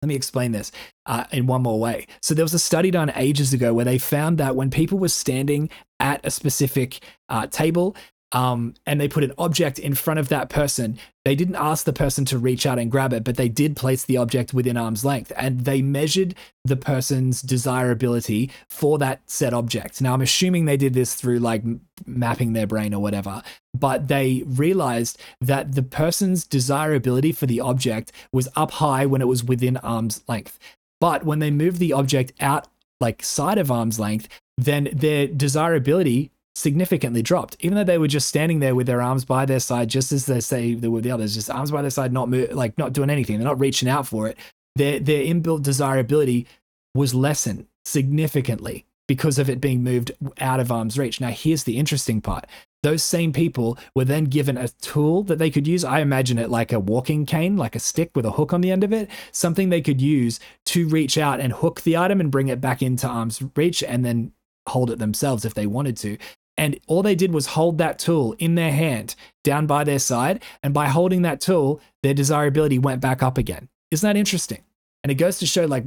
Let 0.00 0.08
me 0.08 0.14
explain 0.14 0.52
this 0.52 0.70
uh, 1.06 1.24
in 1.32 1.46
one 1.46 1.62
more 1.62 1.80
way. 1.80 2.06
So, 2.20 2.34
there 2.34 2.44
was 2.44 2.52
a 2.52 2.58
study 2.58 2.90
done 2.90 3.10
ages 3.16 3.54
ago 3.54 3.72
where 3.72 3.86
they 3.86 3.96
found 3.96 4.36
that 4.36 4.54
when 4.54 4.70
people 4.70 4.98
were 4.98 5.08
standing 5.08 5.70
at 5.98 6.20
a 6.24 6.30
specific 6.30 7.00
uh, 7.30 7.46
table, 7.46 7.96
um, 8.34 8.74
and 8.84 9.00
they 9.00 9.06
put 9.06 9.22
an 9.22 9.32
object 9.38 9.78
in 9.78 9.94
front 9.94 10.18
of 10.18 10.28
that 10.28 10.48
person. 10.50 10.98
They 11.24 11.36
didn't 11.36 11.54
ask 11.54 11.84
the 11.84 11.92
person 11.92 12.24
to 12.26 12.38
reach 12.38 12.66
out 12.66 12.80
and 12.80 12.90
grab 12.90 13.12
it, 13.12 13.22
but 13.22 13.36
they 13.36 13.48
did 13.48 13.76
place 13.76 14.04
the 14.04 14.16
object 14.16 14.52
within 14.52 14.76
arm's 14.76 15.04
length 15.04 15.32
and 15.36 15.60
they 15.60 15.80
measured 15.80 16.34
the 16.64 16.76
person's 16.76 17.40
desirability 17.40 18.50
for 18.68 18.98
that 18.98 19.22
set 19.30 19.54
object. 19.54 20.00
Now, 20.02 20.14
I'm 20.14 20.20
assuming 20.20 20.64
they 20.64 20.76
did 20.76 20.94
this 20.94 21.14
through 21.14 21.38
like 21.38 21.62
mapping 22.06 22.52
their 22.52 22.66
brain 22.66 22.92
or 22.92 23.00
whatever, 23.00 23.40
but 23.72 24.08
they 24.08 24.42
realized 24.46 25.18
that 25.40 25.76
the 25.76 25.82
person's 25.84 26.44
desirability 26.44 27.30
for 27.30 27.46
the 27.46 27.60
object 27.60 28.10
was 28.32 28.48
up 28.56 28.72
high 28.72 29.06
when 29.06 29.22
it 29.22 29.28
was 29.28 29.44
within 29.44 29.76
arm's 29.78 30.22
length. 30.26 30.58
But 31.00 31.24
when 31.24 31.38
they 31.38 31.52
moved 31.52 31.78
the 31.78 31.92
object 31.92 32.32
out 32.40 32.66
like 33.00 33.22
side 33.22 33.58
of 33.58 33.70
arm's 33.70 34.00
length, 34.00 34.28
then 34.56 34.88
their 34.92 35.26
desirability 35.28 36.30
significantly 36.54 37.22
dropped, 37.22 37.56
even 37.60 37.76
though 37.76 37.84
they 37.84 37.98
were 37.98 38.08
just 38.08 38.28
standing 38.28 38.60
there 38.60 38.74
with 38.74 38.86
their 38.86 39.02
arms 39.02 39.24
by 39.24 39.44
their 39.44 39.60
side, 39.60 39.88
just 39.88 40.12
as 40.12 40.26
they 40.26 40.40
say 40.40 40.74
they 40.74 40.88
were 40.88 41.00
the 41.00 41.10
others, 41.10 41.34
just 41.34 41.50
arms 41.50 41.70
by 41.70 41.82
their 41.82 41.90
side, 41.90 42.12
not 42.12 42.30
like 42.30 42.78
not 42.78 42.92
doing 42.92 43.10
anything. 43.10 43.38
They're 43.38 43.48
not 43.48 43.60
reaching 43.60 43.88
out 43.88 44.06
for 44.06 44.28
it. 44.28 44.38
Their 44.76 44.98
their 44.98 45.24
inbuilt 45.24 45.62
desirability 45.62 46.46
was 46.94 47.14
lessened 47.14 47.66
significantly 47.84 48.86
because 49.06 49.38
of 49.38 49.50
it 49.50 49.60
being 49.60 49.82
moved 49.82 50.12
out 50.40 50.60
of 50.60 50.72
arm's 50.72 50.98
reach. 50.98 51.20
Now, 51.20 51.28
here's 51.28 51.64
the 51.64 51.76
interesting 51.76 52.20
part. 52.20 52.46
Those 52.82 53.02
same 53.02 53.32
people 53.32 53.78
were 53.94 54.04
then 54.04 54.24
given 54.24 54.56
a 54.56 54.68
tool 54.68 55.22
that 55.24 55.38
they 55.38 55.50
could 55.50 55.66
use. 55.66 55.84
I 55.84 56.00
imagine 56.00 56.38
it 56.38 56.50
like 56.50 56.72
a 56.72 56.80
walking 56.80 57.26
cane, 57.26 57.56
like 57.56 57.74
a 57.74 57.80
stick 57.80 58.10
with 58.14 58.26
a 58.26 58.32
hook 58.32 58.52
on 58.52 58.60
the 58.60 58.70
end 58.70 58.84
of 58.84 58.92
it, 58.92 59.10
something 59.32 59.68
they 59.68 59.80
could 59.80 60.00
use 60.00 60.40
to 60.66 60.88
reach 60.88 61.18
out 61.18 61.40
and 61.40 61.52
hook 61.52 61.82
the 61.82 61.96
item 61.96 62.20
and 62.20 62.30
bring 62.30 62.48
it 62.48 62.60
back 62.60 62.82
into 62.82 63.08
arm's 63.08 63.42
reach 63.56 63.82
and 63.82 64.04
then 64.04 64.32
hold 64.68 64.90
it 64.90 64.98
themselves 64.98 65.44
if 65.44 65.54
they 65.54 65.66
wanted 65.66 65.96
to. 65.98 66.16
And 66.56 66.78
all 66.86 67.02
they 67.02 67.14
did 67.14 67.32
was 67.32 67.46
hold 67.46 67.78
that 67.78 67.98
tool 67.98 68.34
in 68.38 68.54
their 68.54 68.72
hand 68.72 69.14
down 69.42 69.66
by 69.66 69.84
their 69.84 69.98
side. 69.98 70.42
And 70.62 70.72
by 70.72 70.86
holding 70.86 71.22
that 71.22 71.40
tool, 71.40 71.80
their 72.02 72.14
desirability 72.14 72.78
went 72.78 73.00
back 73.00 73.22
up 73.22 73.38
again. 73.38 73.68
Isn't 73.90 74.06
that 74.06 74.18
interesting? 74.18 74.62
And 75.02 75.10
it 75.10 75.16
goes 75.16 75.38
to 75.40 75.46
show 75.46 75.66
like 75.66 75.84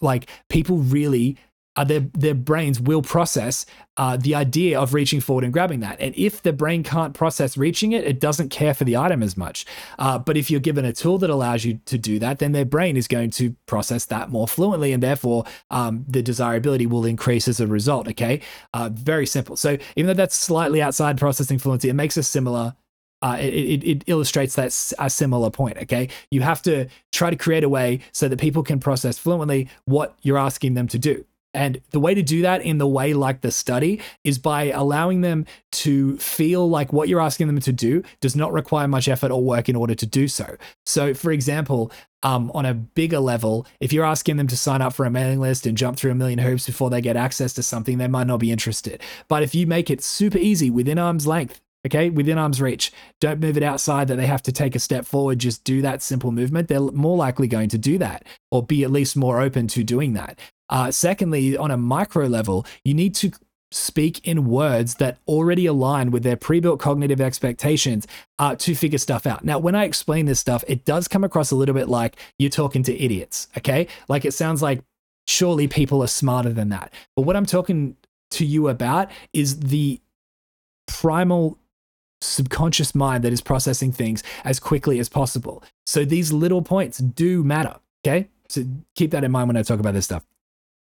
like 0.00 0.30
people 0.48 0.78
really 0.78 1.36
uh, 1.76 1.84
their 1.84 2.00
their 2.00 2.34
brains 2.34 2.80
will 2.80 3.02
process 3.02 3.64
uh, 3.96 4.16
the 4.16 4.34
idea 4.34 4.80
of 4.80 4.94
reaching 4.94 5.20
forward 5.20 5.44
and 5.44 5.52
grabbing 5.52 5.80
that. 5.80 6.00
And 6.00 6.14
if 6.16 6.42
the 6.42 6.52
brain 6.52 6.82
can't 6.82 7.14
process 7.14 7.56
reaching 7.56 7.92
it, 7.92 8.04
it 8.04 8.18
doesn't 8.18 8.48
care 8.48 8.74
for 8.74 8.84
the 8.84 8.96
item 8.96 9.22
as 9.22 9.36
much. 9.36 9.66
Uh, 9.98 10.18
but 10.18 10.36
if 10.36 10.50
you're 10.50 10.60
given 10.60 10.84
a 10.84 10.92
tool 10.92 11.18
that 11.18 11.30
allows 11.30 11.64
you 11.64 11.80
to 11.86 11.98
do 11.98 12.18
that, 12.18 12.38
then 12.38 12.52
their 12.52 12.64
brain 12.64 12.96
is 12.96 13.06
going 13.06 13.30
to 13.30 13.54
process 13.66 14.06
that 14.06 14.30
more 14.30 14.48
fluently, 14.48 14.92
and 14.92 15.02
therefore 15.02 15.44
um, 15.70 16.04
the 16.08 16.22
desirability 16.22 16.86
will 16.86 17.04
increase 17.04 17.46
as 17.46 17.60
a 17.60 17.66
result. 17.66 18.08
Okay, 18.08 18.40
uh, 18.74 18.90
very 18.92 19.26
simple. 19.26 19.56
So 19.56 19.78
even 19.96 20.08
though 20.08 20.14
that's 20.14 20.36
slightly 20.36 20.82
outside 20.82 21.18
processing 21.18 21.58
fluency, 21.58 21.88
it 21.88 21.94
makes 21.94 22.16
a 22.16 22.22
similar 22.22 22.74
uh, 23.22 23.36
it, 23.38 23.52
it, 23.52 23.84
it, 23.84 24.04
illustrates 24.06 24.54
that 24.54 24.92
a 24.98 25.10
similar 25.10 25.50
point. 25.50 25.76
Okay, 25.76 26.08
you 26.30 26.40
have 26.40 26.62
to 26.62 26.88
try 27.12 27.30
to 27.30 27.36
create 27.36 27.64
a 27.64 27.68
way 27.68 28.00
so 28.12 28.28
that 28.28 28.40
people 28.40 28.62
can 28.62 28.80
process 28.80 29.18
fluently 29.18 29.68
what 29.84 30.16
you're 30.22 30.38
asking 30.38 30.74
them 30.74 30.88
to 30.88 30.98
do. 30.98 31.24
And 31.52 31.80
the 31.90 32.00
way 32.00 32.14
to 32.14 32.22
do 32.22 32.42
that 32.42 32.62
in 32.62 32.78
the 32.78 32.86
way 32.86 33.12
like 33.12 33.40
the 33.40 33.50
study 33.50 34.00
is 34.22 34.38
by 34.38 34.70
allowing 34.70 35.20
them 35.20 35.46
to 35.72 36.16
feel 36.18 36.68
like 36.68 36.92
what 36.92 37.08
you're 37.08 37.20
asking 37.20 37.48
them 37.48 37.58
to 37.60 37.72
do 37.72 38.02
does 38.20 38.36
not 38.36 38.52
require 38.52 38.86
much 38.86 39.08
effort 39.08 39.32
or 39.32 39.42
work 39.42 39.68
in 39.68 39.76
order 39.76 39.94
to 39.94 40.06
do 40.06 40.28
so. 40.28 40.56
So, 40.86 41.12
for 41.12 41.32
example, 41.32 41.90
um, 42.22 42.50
on 42.54 42.66
a 42.66 42.74
bigger 42.74 43.18
level, 43.18 43.66
if 43.80 43.92
you're 43.92 44.04
asking 44.04 44.36
them 44.36 44.46
to 44.48 44.56
sign 44.56 44.82
up 44.82 44.92
for 44.92 45.06
a 45.06 45.10
mailing 45.10 45.40
list 45.40 45.66
and 45.66 45.76
jump 45.76 45.96
through 45.96 46.12
a 46.12 46.14
million 46.14 46.38
hoops 46.38 46.66
before 46.66 46.90
they 46.90 47.00
get 47.00 47.16
access 47.16 47.52
to 47.54 47.62
something, 47.62 47.98
they 47.98 48.08
might 48.08 48.26
not 48.26 48.38
be 48.38 48.52
interested. 48.52 49.02
But 49.26 49.42
if 49.42 49.54
you 49.54 49.66
make 49.66 49.90
it 49.90 50.02
super 50.02 50.38
easy 50.38 50.70
within 50.70 50.98
arm's 50.98 51.26
length, 51.26 51.60
okay, 51.86 52.10
within 52.10 52.38
arm's 52.38 52.60
reach. 52.60 52.92
Don't 53.20 53.40
move 53.40 53.56
it 53.56 53.62
outside 53.62 54.08
that 54.08 54.16
they 54.16 54.26
have 54.26 54.42
to 54.42 54.52
take 54.52 54.74
a 54.74 54.78
step 54.78 55.06
forward. 55.06 55.38
Just 55.38 55.64
do 55.64 55.82
that 55.82 56.02
simple 56.02 56.30
movement. 56.30 56.68
They're 56.68 56.80
more 56.80 57.16
likely 57.16 57.48
going 57.48 57.70
to 57.70 57.78
do 57.78 57.98
that 57.98 58.24
or 58.50 58.62
be 58.62 58.84
at 58.84 58.90
least 58.90 59.16
more 59.16 59.40
open 59.40 59.66
to 59.68 59.82
doing 59.82 60.12
that. 60.14 60.38
Uh, 60.70 60.90
secondly, 60.90 61.56
on 61.56 61.70
a 61.70 61.76
micro 61.76 62.26
level, 62.26 62.64
you 62.84 62.94
need 62.94 63.14
to 63.16 63.32
speak 63.72 64.26
in 64.26 64.46
words 64.46 64.96
that 64.96 65.18
already 65.28 65.66
align 65.66 66.10
with 66.10 66.22
their 66.22 66.36
pre-built 66.36 66.80
cognitive 66.80 67.20
expectations 67.20 68.06
uh, 68.38 68.56
to 68.56 68.74
figure 68.74 68.98
stuff 68.98 69.26
out. 69.26 69.44
Now, 69.44 69.58
when 69.58 69.74
I 69.74 69.84
explain 69.84 70.26
this 70.26 70.40
stuff, 70.40 70.64
it 70.66 70.84
does 70.84 71.06
come 71.06 71.22
across 71.22 71.50
a 71.50 71.56
little 71.56 71.74
bit 71.74 71.88
like 71.88 72.16
you're 72.38 72.50
talking 72.50 72.82
to 72.84 72.98
idiots, 72.98 73.48
okay? 73.58 73.86
Like 74.08 74.24
it 74.24 74.32
sounds 74.32 74.62
like 74.62 74.82
surely 75.28 75.68
people 75.68 76.02
are 76.02 76.08
smarter 76.08 76.52
than 76.52 76.70
that. 76.70 76.92
But 77.14 77.22
what 77.22 77.36
I'm 77.36 77.46
talking 77.46 77.96
to 78.32 78.44
you 78.44 78.68
about 78.68 79.10
is 79.32 79.60
the 79.60 80.00
primal 80.86 81.58
subconscious 82.20 82.94
mind 82.94 83.24
that 83.24 83.32
is 83.32 83.40
processing 83.40 83.92
things 83.92 84.22
as 84.44 84.58
quickly 84.58 84.98
as 84.98 85.08
possible. 85.08 85.62
So 85.86 86.04
these 86.04 86.32
little 86.32 86.62
points 86.62 86.98
do 86.98 87.44
matter, 87.44 87.76
okay? 88.04 88.28
So 88.48 88.64
keep 88.96 89.12
that 89.12 89.22
in 89.22 89.30
mind 89.30 89.48
when 89.48 89.56
I 89.56 89.62
talk 89.62 89.78
about 89.78 89.94
this 89.94 90.06
stuff 90.06 90.24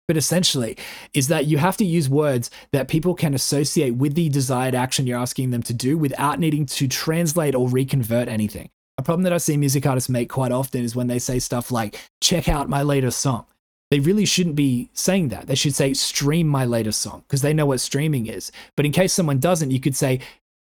but 0.08 0.16
essentially 0.16 0.76
is 1.14 1.28
that 1.28 1.46
you 1.46 1.58
have 1.58 1.76
to 1.76 1.84
use 1.84 2.08
words 2.08 2.50
that 2.72 2.88
people 2.88 3.14
can 3.14 3.34
associate 3.34 3.96
with 3.96 4.14
the 4.14 4.28
desired 4.28 4.74
action 4.74 5.06
you're 5.06 5.18
asking 5.18 5.50
them 5.50 5.62
to 5.62 5.72
do 5.72 5.96
without 5.96 6.38
needing 6.38 6.66
to 6.66 6.88
translate 6.88 7.54
or 7.54 7.68
reconvert 7.68 8.28
anything. 8.28 8.68
A 8.98 9.02
problem 9.02 9.22
that 9.24 9.32
I 9.32 9.38
see 9.38 9.56
music 9.56 9.86
artists 9.86 10.10
make 10.10 10.28
quite 10.28 10.52
often 10.52 10.84
is 10.84 10.94
when 10.94 11.06
they 11.06 11.18
say 11.18 11.38
stuff 11.38 11.70
like, 11.70 11.98
check 12.20 12.48
out 12.48 12.68
my 12.68 12.82
latest 12.82 13.20
song. 13.20 13.46
They 13.90 14.00
really 14.00 14.24
shouldn't 14.24 14.56
be 14.56 14.88
saying 14.94 15.28
that. 15.28 15.46
They 15.46 15.54
should 15.54 15.74
say, 15.74 15.92
stream 15.92 16.46
my 16.46 16.64
latest 16.64 17.00
song, 17.00 17.24
because 17.26 17.42
they 17.42 17.52
know 17.52 17.66
what 17.66 17.80
streaming 17.80 18.26
is. 18.26 18.50
But 18.74 18.86
in 18.86 18.92
case 18.92 19.12
someone 19.12 19.38
doesn't, 19.38 19.70
you 19.70 19.80
could 19.80 19.96
say, 19.96 20.20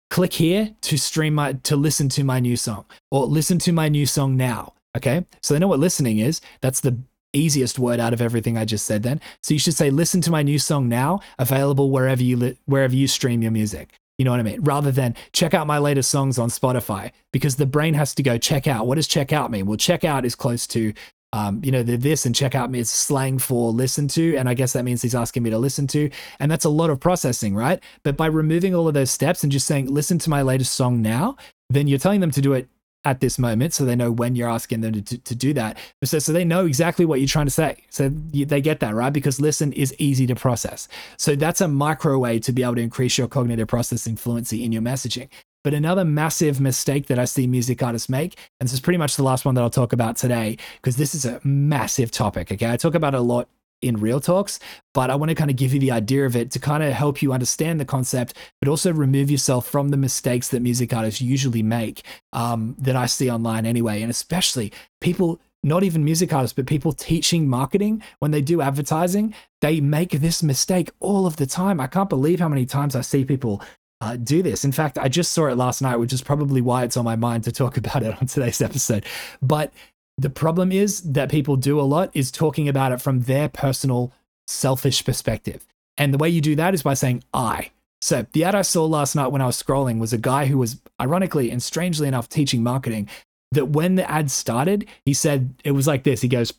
click 0.08 0.32
here 0.32 0.74
to 0.82 0.96
stream 0.96 1.34
my, 1.34 1.52
to 1.52 1.76
listen 1.76 2.08
to 2.10 2.24
my 2.24 2.40
new 2.40 2.56
song, 2.56 2.86
or 3.10 3.26
listen 3.26 3.58
to 3.58 3.72
my 3.72 3.88
new 3.88 4.06
song 4.06 4.36
now. 4.36 4.72
Okay. 4.96 5.26
So 5.42 5.52
they 5.52 5.60
know 5.60 5.68
what 5.68 5.78
listening 5.78 6.18
is. 6.18 6.40
That's 6.62 6.80
the 6.80 6.98
easiest 7.32 7.78
word 7.78 8.00
out 8.00 8.12
of 8.12 8.20
everything 8.20 8.56
I 8.56 8.64
just 8.64 8.86
said 8.86 9.02
then. 9.02 9.20
So 9.42 9.54
you 9.54 9.60
should 9.60 9.74
say, 9.74 9.90
listen 9.90 10.20
to 10.22 10.30
my 10.30 10.42
new 10.42 10.58
song 10.58 10.88
now, 10.88 11.20
available 11.38 11.90
wherever 11.90 12.22
you 12.22 12.36
li- 12.36 12.58
wherever 12.66 12.94
you 12.94 13.06
stream 13.06 13.42
your 13.42 13.52
music. 13.52 13.90
You 14.18 14.24
know 14.24 14.32
what 14.32 14.40
I 14.40 14.44
mean? 14.44 14.60
Rather 14.62 14.90
than 14.90 15.14
check 15.32 15.54
out 15.54 15.66
my 15.66 15.78
latest 15.78 16.10
songs 16.10 16.38
on 16.38 16.48
Spotify, 16.48 17.12
because 17.32 17.56
the 17.56 17.66
brain 17.66 17.94
has 17.94 18.14
to 18.16 18.22
go 18.22 18.36
check 18.36 18.66
out. 18.66 18.86
What 18.86 18.96
does 18.96 19.06
check 19.06 19.32
out 19.32 19.50
mean? 19.50 19.66
Well, 19.66 19.76
check 19.76 20.04
out 20.04 20.24
is 20.24 20.34
close 20.34 20.66
to, 20.68 20.92
um, 21.32 21.60
you 21.62 21.70
know, 21.70 21.84
the 21.84 21.96
this 21.96 22.26
and 22.26 22.34
check 22.34 22.56
out 22.56 22.74
is 22.74 22.90
slang 22.90 23.38
for 23.38 23.70
listen 23.70 24.08
to. 24.08 24.36
And 24.36 24.48
I 24.48 24.54
guess 24.54 24.72
that 24.72 24.84
means 24.84 25.02
he's 25.02 25.14
asking 25.14 25.44
me 25.44 25.50
to 25.50 25.58
listen 25.58 25.86
to. 25.88 26.10
And 26.40 26.50
that's 26.50 26.64
a 26.64 26.70
lot 26.70 26.90
of 26.90 26.98
processing, 26.98 27.54
right? 27.54 27.80
But 28.02 28.16
by 28.16 28.26
removing 28.26 28.74
all 28.74 28.88
of 28.88 28.94
those 28.94 29.12
steps 29.12 29.44
and 29.44 29.52
just 29.52 29.66
saying, 29.66 29.86
listen 29.86 30.18
to 30.18 30.30
my 30.30 30.42
latest 30.42 30.72
song 30.72 31.00
now, 31.00 31.36
then 31.70 31.86
you're 31.86 31.98
telling 32.00 32.20
them 32.20 32.32
to 32.32 32.40
do 32.40 32.54
it 32.54 32.68
at 33.04 33.20
this 33.20 33.38
moment 33.38 33.72
so 33.72 33.84
they 33.84 33.96
know 33.96 34.10
when 34.10 34.34
you're 34.34 34.48
asking 34.48 34.80
them 34.80 34.92
to, 34.92 35.02
to, 35.02 35.18
to, 35.18 35.34
do 35.34 35.54
that 35.54 35.78
so, 36.04 36.18
so 36.18 36.32
they 36.32 36.44
know 36.44 36.66
exactly 36.66 37.04
what 37.04 37.20
you're 37.20 37.28
trying 37.28 37.46
to 37.46 37.50
say 37.50 37.76
so 37.90 38.08
they 38.08 38.60
get 38.60 38.80
that 38.80 38.94
right 38.94 39.12
because 39.12 39.40
listen 39.40 39.72
is 39.72 39.94
easy 39.98 40.26
to 40.26 40.34
process 40.34 40.88
so 41.16 41.34
that's 41.36 41.60
a 41.60 41.68
micro 41.68 42.18
way 42.18 42.38
to 42.38 42.52
be 42.52 42.62
able 42.62 42.74
to 42.74 42.82
increase 42.82 43.16
your 43.16 43.28
cognitive 43.28 43.68
processing 43.68 44.16
fluency 44.16 44.64
in 44.64 44.72
your 44.72 44.82
messaging 44.82 45.28
but 45.64 45.74
another 45.74 46.04
massive 46.04 46.60
mistake 46.60 47.08
that 47.08 47.18
I 47.18 47.24
see 47.24 47.46
music 47.46 47.82
artists 47.82 48.08
make, 48.08 48.38
and 48.60 48.68
this 48.68 48.72
is 48.72 48.80
pretty 48.80 48.96
much 48.96 49.16
the 49.16 49.22
last 49.22 49.44
one 49.44 49.54
that 49.56 49.60
I'll 49.60 49.68
talk 49.68 49.92
about 49.92 50.16
today, 50.16 50.56
because 50.76 50.96
this 50.96 51.14
is 51.14 51.24
a 51.24 51.40
massive 51.44 52.10
topic. 52.10 52.52
Okay. 52.52 52.70
I 52.70 52.76
talk 52.76 52.94
about 52.94 53.14
a 53.14 53.20
lot 53.20 53.48
in 53.82 53.96
real 53.96 54.20
talks, 54.20 54.58
but 54.94 55.10
I 55.10 55.14
want 55.14 55.28
to 55.30 55.34
kind 55.34 55.50
of 55.50 55.56
give 55.56 55.72
you 55.72 55.80
the 55.80 55.90
idea 55.90 56.26
of 56.26 56.36
it 56.36 56.50
to 56.52 56.58
kind 56.58 56.82
of 56.82 56.92
help 56.92 57.22
you 57.22 57.32
understand 57.32 57.78
the 57.78 57.84
concept, 57.84 58.34
but 58.60 58.68
also 58.68 58.92
remove 58.92 59.30
yourself 59.30 59.66
from 59.66 59.90
the 59.90 59.96
mistakes 59.96 60.48
that 60.48 60.60
music 60.60 60.92
artists 60.92 61.20
usually 61.20 61.62
make 61.62 62.02
um, 62.32 62.76
that 62.78 62.96
I 62.96 63.06
see 63.06 63.30
online 63.30 63.66
anyway. 63.66 64.02
And 64.02 64.10
especially 64.10 64.72
people, 65.00 65.40
not 65.62 65.84
even 65.84 66.04
music 66.04 66.32
artists, 66.32 66.54
but 66.54 66.66
people 66.66 66.92
teaching 66.92 67.48
marketing 67.48 68.02
when 68.18 68.30
they 68.30 68.42
do 68.42 68.60
advertising, 68.60 69.34
they 69.60 69.80
make 69.80 70.10
this 70.12 70.42
mistake 70.42 70.90
all 71.00 71.26
of 71.26 71.36
the 71.36 71.46
time. 71.46 71.80
I 71.80 71.86
can't 71.86 72.10
believe 72.10 72.40
how 72.40 72.48
many 72.48 72.66
times 72.66 72.96
I 72.96 73.02
see 73.02 73.24
people 73.24 73.62
uh, 74.00 74.16
do 74.16 74.42
this. 74.42 74.64
In 74.64 74.72
fact, 74.72 74.98
I 74.98 75.08
just 75.08 75.32
saw 75.32 75.46
it 75.46 75.56
last 75.56 75.82
night, 75.82 75.96
which 75.96 76.12
is 76.12 76.22
probably 76.22 76.60
why 76.60 76.84
it's 76.84 76.96
on 76.96 77.04
my 77.04 77.16
mind 77.16 77.44
to 77.44 77.52
talk 77.52 77.76
about 77.78 78.02
it 78.02 78.20
on 78.20 78.26
today's 78.26 78.60
episode. 78.60 79.04
But 79.42 79.72
the 80.18 80.30
problem 80.30 80.72
is 80.72 81.00
that 81.02 81.30
people 81.30 81.56
do 81.56 81.80
a 81.80 81.82
lot 81.82 82.10
is 82.12 82.32
talking 82.32 82.68
about 82.68 82.90
it 82.90 83.00
from 83.00 83.22
their 83.22 83.48
personal 83.48 84.12
selfish 84.48 85.04
perspective. 85.04 85.64
And 85.96 86.12
the 86.12 86.18
way 86.18 86.28
you 86.28 86.40
do 86.40 86.56
that 86.56 86.74
is 86.74 86.82
by 86.82 86.94
saying 86.94 87.22
I. 87.32 87.70
So 88.00 88.26
the 88.32 88.44
ad 88.44 88.54
I 88.54 88.62
saw 88.62 88.84
last 88.84 89.14
night 89.14 89.28
when 89.28 89.42
I 89.42 89.46
was 89.46 89.60
scrolling 89.60 89.98
was 89.98 90.12
a 90.12 90.18
guy 90.18 90.46
who 90.46 90.58
was 90.58 90.80
ironically 91.00 91.50
and 91.50 91.62
strangely 91.62 92.08
enough 92.08 92.28
teaching 92.28 92.62
marketing. 92.62 93.08
That 93.52 93.70
when 93.70 93.94
the 93.94 94.08
ad 94.10 94.30
started, 94.30 94.86
he 95.04 95.14
said 95.14 95.54
it 95.64 95.72
was 95.72 95.86
like 95.86 96.02
this. 96.02 96.20
He 96.20 96.28
goes, 96.28 96.52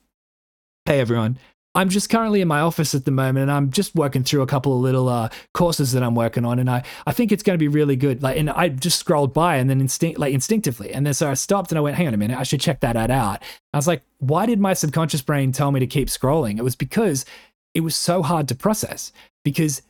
Hey 0.86 1.00
everyone, 1.00 1.38
I'm 1.80 1.88
just 1.88 2.10
currently 2.10 2.42
in 2.42 2.48
my 2.50 2.60
office 2.60 2.94
at 2.94 3.06
the 3.06 3.12
moment 3.12 3.44
and 3.44 3.52
I'm 3.52 3.72
just 3.72 3.96
working 3.96 4.22
through 4.22 4.42
a 4.42 4.46
couple 4.46 4.76
of 4.76 4.82
little 4.82 5.08
uh, 5.08 5.30
courses 5.54 5.94
that 5.94 6.04
I'm 6.04 6.14
working 6.14 6.44
on. 6.44 6.60
And 6.60 6.70
I, 6.70 6.84
I 7.08 7.14
think 7.14 7.32
it's 7.32 7.42
going 7.42 7.54
to 7.54 7.58
be 7.58 7.70
really 7.70 7.96
good. 7.96 8.22
Like, 8.22 8.36
and 8.36 8.50
I 8.50 8.68
just 8.68 9.00
scrolled 9.00 9.34
by 9.34 9.56
and 9.56 9.70
then 9.70 9.80
instinct, 9.80 10.20
like 10.20 10.34
instinctively. 10.34 10.94
And 10.94 11.06
then 11.06 11.14
so 11.14 11.32
I 11.32 11.36
stopped 11.36 11.72
and 11.72 11.78
I 11.78 11.82
went, 11.82 11.96
hang 11.96 12.08
on 12.08 12.14
a 12.14 12.18
minute, 12.18 12.38
I 12.38 12.44
should 12.44 12.60
check 12.60 12.82
that 12.82 12.98
ad 12.98 13.12
out. 13.12 13.42
I 13.74 13.78
was 13.78 13.88
like, 13.88 14.02
why 14.18 14.46
did 14.46 14.60
my 14.60 14.74
subconscious 14.74 15.22
brain 15.22 15.54
tell 15.54 15.72
me 15.72 15.80
to 15.80 15.88
keep 15.88 16.10
scrolling? 16.10 16.58
It 16.58 16.64
was 16.64 16.76
because 16.76 17.24
it 17.74 17.80
was 17.80 17.96
so 17.96 18.24
hard 18.24 18.50
to 18.50 18.56
process 18.56 19.14
because 19.46 19.82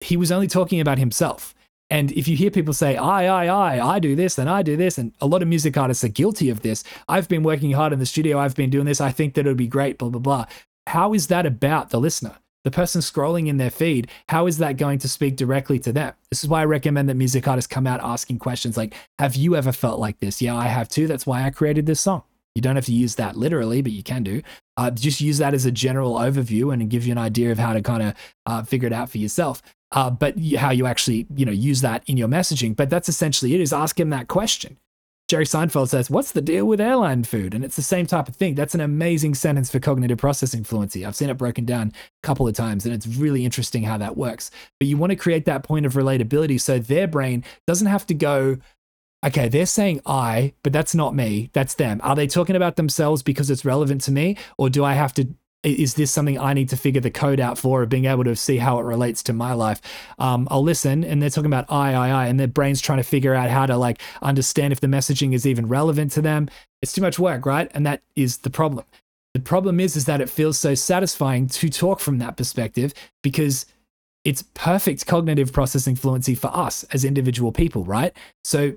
he 0.00 0.16
was 0.16 0.30
only 0.30 0.46
talking 0.46 0.78
about 0.78 0.98
himself. 0.98 1.52
And 1.90 2.12
if 2.12 2.28
you 2.28 2.36
hear 2.36 2.52
people 2.52 2.74
say, 2.74 2.96
I, 2.96 3.26
I, 3.26 3.46
I, 3.46 3.94
I 3.94 3.98
do 3.98 4.14
this 4.14 4.38
and 4.38 4.48
I 4.48 4.62
do 4.62 4.76
this, 4.76 4.98
and 4.98 5.12
a 5.20 5.26
lot 5.26 5.42
of 5.42 5.48
music 5.48 5.76
artists 5.76 6.04
are 6.04 6.08
guilty 6.08 6.48
of 6.48 6.62
this. 6.62 6.84
I've 7.08 7.28
been 7.28 7.42
working 7.42 7.72
hard 7.72 7.92
in 7.92 7.98
the 7.98 8.06
studio, 8.06 8.38
I've 8.38 8.54
been 8.54 8.70
doing 8.70 8.86
this, 8.86 9.00
I 9.00 9.10
think 9.10 9.34
that 9.34 9.46
it 9.46 9.48
would 9.48 9.56
be 9.56 9.66
great, 9.66 9.98
blah, 9.98 10.10
blah, 10.10 10.20
blah. 10.20 10.46
How 10.86 11.14
is 11.14 11.28
that 11.28 11.46
about 11.46 11.90
the 11.90 12.00
listener? 12.00 12.36
The 12.64 12.70
person 12.70 13.02
scrolling 13.02 13.46
in 13.46 13.58
their 13.58 13.70
feed, 13.70 14.08
how 14.30 14.46
is 14.46 14.56
that 14.58 14.78
going 14.78 14.98
to 15.00 15.08
speak 15.08 15.36
directly 15.36 15.78
to 15.80 15.92
them? 15.92 16.14
This 16.30 16.42
is 16.42 16.48
why 16.48 16.62
I 16.62 16.64
recommend 16.64 17.10
that 17.10 17.14
music 17.14 17.46
artists 17.46 17.68
come 17.68 17.86
out 17.86 18.00
asking 18.02 18.38
questions 18.38 18.76
like, 18.76 18.94
Have 19.18 19.36
you 19.36 19.54
ever 19.54 19.70
felt 19.70 20.00
like 20.00 20.18
this? 20.20 20.40
Yeah, 20.40 20.56
I 20.56 20.66
have 20.68 20.88
too. 20.88 21.06
That's 21.06 21.26
why 21.26 21.44
I 21.44 21.50
created 21.50 21.84
this 21.84 22.00
song. 22.00 22.22
You 22.54 22.62
don't 22.62 22.76
have 22.76 22.86
to 22.86 22.92
use 22.94 23.16
that 23.16 23.36
literally, 23.36 23.82
but 23.82 23.92
you 23.92 24.02
can 24.02 24.22
do. 24.22 24.40
Uh, 24.76 24.90
just 24.90 25.20
use 25.20 25.38
that 25.38 25.54
as 25.54 25.66
a 25.66 25.72
general 25.72 26.14
overview 26.14 26.72
and 26.72 26.88
give 26.88 27.04
you 27.04 27.12
an 27.12 27.18
idea 27.18 27.50
of 27.50 27.58
how 27.58 27.72
to 27.72 27.82
kind 27.82 28.02
of 28.02 28.14
uh, 28.46 28.62
figure 28.62 28.86
it 28.86 28.92
out 28.92 29.10
for 29.10 29.18
yourself. 29.18 29.60
Uh, 29.92 30.10
but 30.10 30.38
how 30.56 30.70
you 30.70 30.86
actually, 30.86 31.26
you 31.36 31.44
know, 31.44 31.52
use 31.52 31.80
that 31.80 32.02
in 32.06 32.16
your 32.16 32.28
messaging. 32.28 32.74
But 32.74 32.90
that's 32.90 33.08
essentially 33.08 33.54
it. 33.54 33.60
Is 33.60 33.72
ask 33.72 33.98
him 33.98 34.10
that 34.10 34.28
question. 34.28 34.78
Jerry 35.28 35.46
Seinfeld 35.46 35.88
says, 35.88 36.10
"What's 36.10 36.32
the 36.32 36.42
deal 36.42 36.66
with 36.66 36.80
airline 36.80 37.24
food?" 37.24 37.54
And 37.54 37.64
it's 37.64 37.76
the 37.76 37.82
same 37.82 38.06
type 38.06 38.28
of 38.28 38.36
thing. 38.36 38.54
That's 38.54 38.74
an 38.74 38.80
amazing 38.80 39.34
sentence 39.34 39.70
for 39.70 39.80
cognitive 39.80 40.18
processing 40.18 40.64
fluency. 40.64 41.04
I've 41.04 41.16
seen 41.16 41.30
it 41.30 41.38
broken 41.38 41.64
down 41.64 41.92
a 42.22 42.26
couple 42.26 42.46
of 42.46 42.54
times, 42.54 42.84
and 42.84 42.94
it's 42.94 43.06
really 43.06 43.44
interesting 43.44 43.84
how 43.84 43.96
that 43.98 44.16
works. 44.16 44.50
But 44.78 44.88
you 44.88 44.96
want 44.96 45.10
to 45.10 45.16
create 45.16 45.46
that 45.46 45.62
point 45.62 45.86
of 45.86 45.94
relatability 45.94 46.60
so 46.60 46.78
their 46.78 47.06
brain 47.08 47.42
doesn't 47.66 47.86
have 47.86 48.06
to 48.06 48.14
go 48.14 48.58
okay, 49.24 49.48
they're 49.48 49.66
saying 49.66 50.00
I, 50.04 50.52
but 50.62 50.72
that's 50.72 50.94
not 50.94 51.14
me. 51.14 51.50
That's 51.52 51.74
them. 51.74 52.00
Are 52.04 52.14
they 52.14 52.26
talking 52.26 52.56
about 52.56 52.76
themselves 52.76 53.22
because 53.22 53.50
it's 53.50 53.64
relevant 53.64 54.02
to 54.02 54.12
me? 54.12 54.36
Or 54.58 54.68
do 54.68 54.84
I 54.84 54.92
have 54.94 55.14
to? 55.14 55.28
Is 55.64 55.94
this 55.94 56.10
something 56.10 56.38
I 56.38 56.52
need 56.52 56.68
to 56.68 56.76
figure 56.76 57.00
the 57.00 57.10
code 57.10 57.40
out 57.40 57.58
for, 57.58 57.82
or 57.82 57.86
being 57.86 58.04
able 58.04 58.24
to 58.24 58.36
see 58.36 58.58
how 58.58 58.78
it 58.78 58.82
relates 58.82 59.22
to 59.24 59.32
my 59.32 59.54
life? 59.54 59.80
Um, 60.18 60.46
I'll 60.50 60.62
listen, 60.62 61.02
and 61.02 61.22
they're 61.22 61.30
talking 61.30 61.50
about 61.50 61.64
I, 61.70 61.94
I, 61.94 62.08
I, 62.10 62.26
and 62.26 62.38
their 62.38 62.46
brain's 62.46 62.80
trying 62.80 62.98
to 62.98 63.04
figure 63.04 63.34
out 63.34 63.50
how 63.50 63.66
to 63.66 63.76
like 63.76 64.00
understand 64.22 64.72
if 64.72 64.80
the 64.80 64.86
messaging 64.86 65.34
is 65.34 65.46
even 65.46 65.66
relevant 65.66 66.12
to 66.12 66.22
them. 66.22 66.48
It's 66.82 66.92
too 66.92 67.02
much 67.02 67.18
work, 67.18 67.46
right? 67.46 67.70
And 67.74 67.86
that 67.86 68.02
is 68.14 68.38
the 68.38 68.50
problem. 68.50 68.84
The 69.32 69.40
problem 69.40 69.80
is, 69.80 69.96
is 69.96 70.04
that 70.04 70.20
it 70.20 70.30
feels 70.30 70.58
so 70.58 70.74
satisfying 70.74 71.48
to 71.48 71.68
talk 71.68 71.98
from 71.98 72.18
that 72.18 72.36
perspective 72.36 72.94
because 73.22 73.66
it's 74.24 74.42
perfect 74.54 75.06
cognitive 75.06 75.52
processing 75.52 75.96
fluency 75.96 76.34
for 76.34 76.54
us 76.54 76.84
as 76.92 77.04
individual 77.04 77.52
people, 77.52 77.84
right? 77.84 78.12
So 78.44 78.74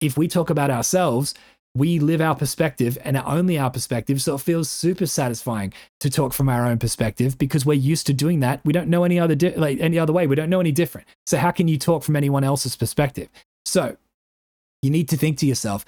if 0.00 0.16
we 0.16 0.28
talk 0.28 0.50
about 0.50 0.70
ourselves, 0.70 1.34
we 1.74 1.98
live 1.98 2.20
our 2.20 2.34
perspective 2.34 2.98
and 3.04 3.16
only 3.16 3.58
our 3.58 3.70
perspective. 3.70 4.20
So 4.20 4.34
it 4.34 4.40
feels 4.40 4.68
super 4.68 5.06
satisfying 5.06 5.72
to 6.00 6.10
talk 6.10 6.32
from 6.32 6.48
our 6.48 6.66
own 6.66 6.78
perspective 6.78 7.38
because 7.38 7.64
we're 7.64 7.74
used 7.74 8.06
to 8.08 8.12
doing 8.12 8.40
that. 8.40 8.60
We 8.64 8.72
don't 8.72 8.88
know 8.88 9.04
any 9.04 9.20
other 9.20 9.34
di- 9.34 9.54
like 9.54 9.78
any 9.80 9.98
other 9.98 10.12
way. 10.12 10.26
We 10.26 10.36
don't 10.36 10.50
know 10.50 10.60
any 10.60 10.72
different. 10.72 11.06
So 11.26 11.38
how 11.38 11.52
can 11.52 11.68
you 11.68 11.78
talk 11.78 12.02
from 12.02 12.16
anyone 12.16 12.44
else's 12.44 12.76
perspective? 12.76 13.28
So 13.64 13.96
you 14.82 14.90
need 14.90 15.08
to 15.10 15.16
think 15.16 15.38
to 15.38 15.46
yourself, 15.46 15.84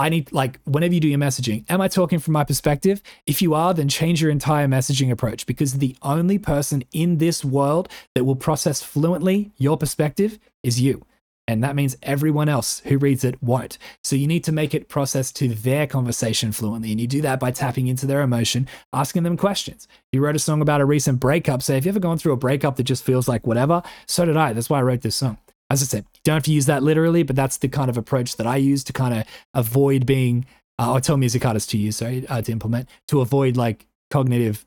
I 0.00 0.08
need 0.08 0.30
like 0.32 0.60
whenever 0.64 0.94
you 0.94 1.00
do 1.00 1.08
your 1.08 1.18
messaging, 1.18 1.64
am 1.68 1.80
I 1.80 1.88
talking 1.88 2.20
from 2.20 2.32
my 2.32 2.44
perspective? 2.44 3.02
If 3.26 3.42
you 3.42 3.54
are, 3.54 3.74
then 3.74 3.88
change 3.88 4.22
your 4.22 4.30
entire 4.30 4.68
messaging 4.68 5.10
approach 5.10 5.46
because 5.46 5.74
the 5.74 5.96
only 6.02 6.38
person 6.38 6.84
in 6.92 7.18
this 7.18 7.44
world 7.44 7.88
that 8.14 8.22
will 8.22 8.36
process 8.36 8.82
fluently 8.82 9.50
your 9.56 9.76
perspective 9.76 10.38
is 10.62 10.80
you. 10.80 11.04
And 11.48 11.64
that 11.64 11.74
means 11.74 11.96
everyone 12.02 12.50
else 12.50 12.80
who 12.84 12.98
reads 12.98 13.24
it 13.24 13.42
won't. 13.42 13.78
So 14.04 14.14
you 14.14 14.26
need 14.26 14.44
to 14.44 14.52
make 14.52 14.74
it 14.74 14.90
process 14.90 15.32
to 15.32 15.48
their 15.48 15.86
conversation 15.86 16.52
fluently. 16.52 16.92
And 16.92 17.00
you 17.00 17.06
do 17.06 17.22
that 17.22 17.40
by 17.40 17.52
tapping 17.52 17.88
into 17.88 18.04
their 18.04 18.20
emotion, 18.20 18.68
asking 18.92 19.22
them 19.22 19.38
questions. 19.38 19.88
You 20.12 20.20
wrote 20.20 20.36
a 20.36 20.40
song 20.40 20.60
about 20.60 20.82
a 20.82 20.84
recent 20.84 21.20
breakup. 21.20 21.62
Say, 21.62 21.74
have 21.76 21.86
you 21.86 21.88
ever 21.88 22.00
gone 22.00 22.18
through 22.18 22.34
a 22.34 22.36
breakup 22.36 22.76
that 22.76 22.82
just 22.82 23.02
feels 23.02 23.28
like 23.28 23.46
whatever? 23.46 23.82
So 24.06 24.26
did 24.26 24.36
I. 24.36 24.52
That's 24.52 24.68
why 24.68 24.78
I 24.78 24.82
wrote 24.82 25.00
this 25.00 25.16
song. 25.16 25.38
As 25.70 25.82
I 25.82 25.86
said, 25.86 26.04
don't 26.22 26.34
have 26.34 26.42
to 26.44 26.52
use 26.52 26.66
that 26.66 26.82
literally, 26.82 27.22
but 27.22 27.34
that's 27.34 27.56
the 27.56 27.68
kind 27.68 27.88
of 27.88 27.96
approach 27.96 28.36
that 28.36 28.46
I 28.46 28.56
use 28.56 28.84
to 28.84 28.92
kind 28.92 29.14
of 29.14 29.24
avoid 29.54 30.04
being, 30.04 30.44
uh, 30.78 30.92
I 30.92 31.00
tell 31.00 31.16
music 31.16 31.46
artists 31.46 31.70
to 31.72 31.78
use, 31.78 31.96
sorry, 31.96 32.26
uh, 32.28 32.42
to 32.42 32.52
implement, 32.52 32.90
to 33.08 33.22
avoid 33.22 33.56
like 33.56 33.86
cognitive 34.10 34.66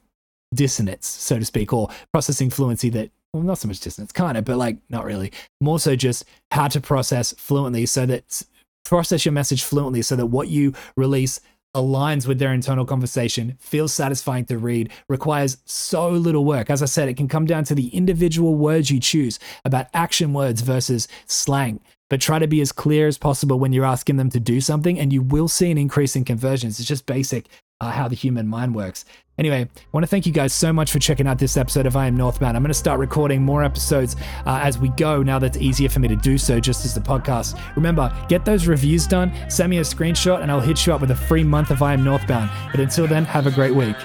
dissonance, 0.54 1.08
so 1.08 1.38
to 1.38 1.46
speak, 1.46 1.74
or 1.74 1.90
processing 2.12 2.50
fluency 2.50 2.90
that 2.90 3.12
well, 3.34 3.44
not 3.44 3.58
so 3.58 3.68
much 3.68 3.80
dissonance, 3.80 4.12
kind 4.12 4.38
of, 4.38 4.46
but 4.46 4.58
like 4.58 4.78
not 4.90 5.06
really. 5.06 5.32
More 5.60 5.80
so 5.80 5.96
just 5.96 6.26
how 6.52 6.68
to 6.68 6.82
process 6.82 7.34
fluently 7.38 7.86
so 7.86 8.06
that 8.06 8.44
process 8.84 9.26
your 9.26 9.32
message 9.32 9.64
fluently 9.64 10.02
so 10.02 10.16
that 10.16 10.26
what 10.28 10.50
you 10.50 10.74
release 10.98 11.40
aligns 11.76 12.28
with 12.28 12.40
their 12.40 12.54
internal 12.54 12.86
conversation, 12.86 13.58
feels 13.60 13.94
satisfying 13.94 14.46
to 14.46 14.58
read, 14.58 14.92
requires 15.08 15.58
so 15.66 16.10
little 16.10 16.44
work. 16.44 16.70
As 16.70 16.84
I 16.84 16.86
said, 16.86 17.08
it 17.08 17.16
can 17.16 17.30
come 17.30 17.46
down 17.46 17.64
to 17.66 17.76
the 17.76 17.88
individual 17.90 18.56
words 18.56 18.92
you 18.92 19.00
choose 19.00 19.40
about 19.64 19.88
action 19.94 20.34
words 20.34 20.62
versus 20.62 21.08
slang. 21.28 21.80
But 22.10 22.20
try 22.20 22.40
to 22.40 22.48
be 22.48 22.60
as 22.60 22.74
clear 22.74 23.08
as 23.08 23.18
possible 23.18 23.58
when 23.58 23.72
you're 23.72 23.86
asking 23.86 24.18
them 24.18 24.30
to 24.32 24.40
do 24.42 24.60
something, 24.60 25.00
and 25.00 25.14
you 25.14 25.22
will 25.22 25.48
see 25.48 25.72
an 25.72 25.78
increase 25.78 26.18
in 26.18 26.26
conversions. 26.26 26.78
It's 26.78 26.90
just 26.90 27.06
basic 27.06 27.46
uh, 27.80 27.92
how 27.92 28.10
the 28.10 28.16
human 28.16 28.50
mind 28.50 28.76
works. 28.76 29.06
Anyway, 29.42 29.62
I 29.62 29.88
want 29.92 30.04
to 30.04 30.08
thank 30.08 30.28
you 30.28 30.32
guys 30.32 30.54
so 30.54 30.72
much 30.72 30.92
for 30.92 31.00
checking 31.00 31.26
out 31.26 31.40
this 31.40 31.58
episode 31.58 31.88
of 31.88 31.96
I 31.96 32.06
Am 32.06 32.16
Northbound. 32.16 32.56
I'm 32.56 32.62
going 32.62 32.68
to 32.70 32.76
start 32.76 33.00
recording 33.00 33.42
more 33.42 33.64
episodes 33.64 34.16
uh, 34.46 34.60
as 34.62 34.78
we 34.78 34.90
go 34.90 35.24
now 35.24 35.40
that 35.40 35.56
it's 35.56 35.58
easier 35.58 35.90
for 35.90 36.00
me 36.00 36.08
to 36.10 36.16
do 36.16 36.38
so 36.38 36.60
just 36.60 36.86
as 36.86 36.94
the 36.94 37.02
podcast. 37.02 37.60
Remember, 37.76 38.16
get 38.30 38.46
those 38.46 38.68
reviews 38.68 39.08
done, 39.08 39.34
send 39.50 39.72
me 39.72 39.80
a 39.80 39.82
screenshot, 39.82 40.44
and 40.44 40.52
I'll 40.52 40.62
hit 40.62 40.86
you 40.86 40.94
up 40.94 41.02
with 41.02 41.10
a 41.10 41.16
free 41.16 41.44
month 41.44 41.72
of 41.72 41.82
I 41.82 41.94
Am 41.94 42.04
Northbound. 42.04 42.52
But 42.70 42.82
until 42.82 43.08
then, 43.08 43.26
have 43.26 43.48
a 43.48 43.52
great 43.52 43.74
week. 43.74 43.96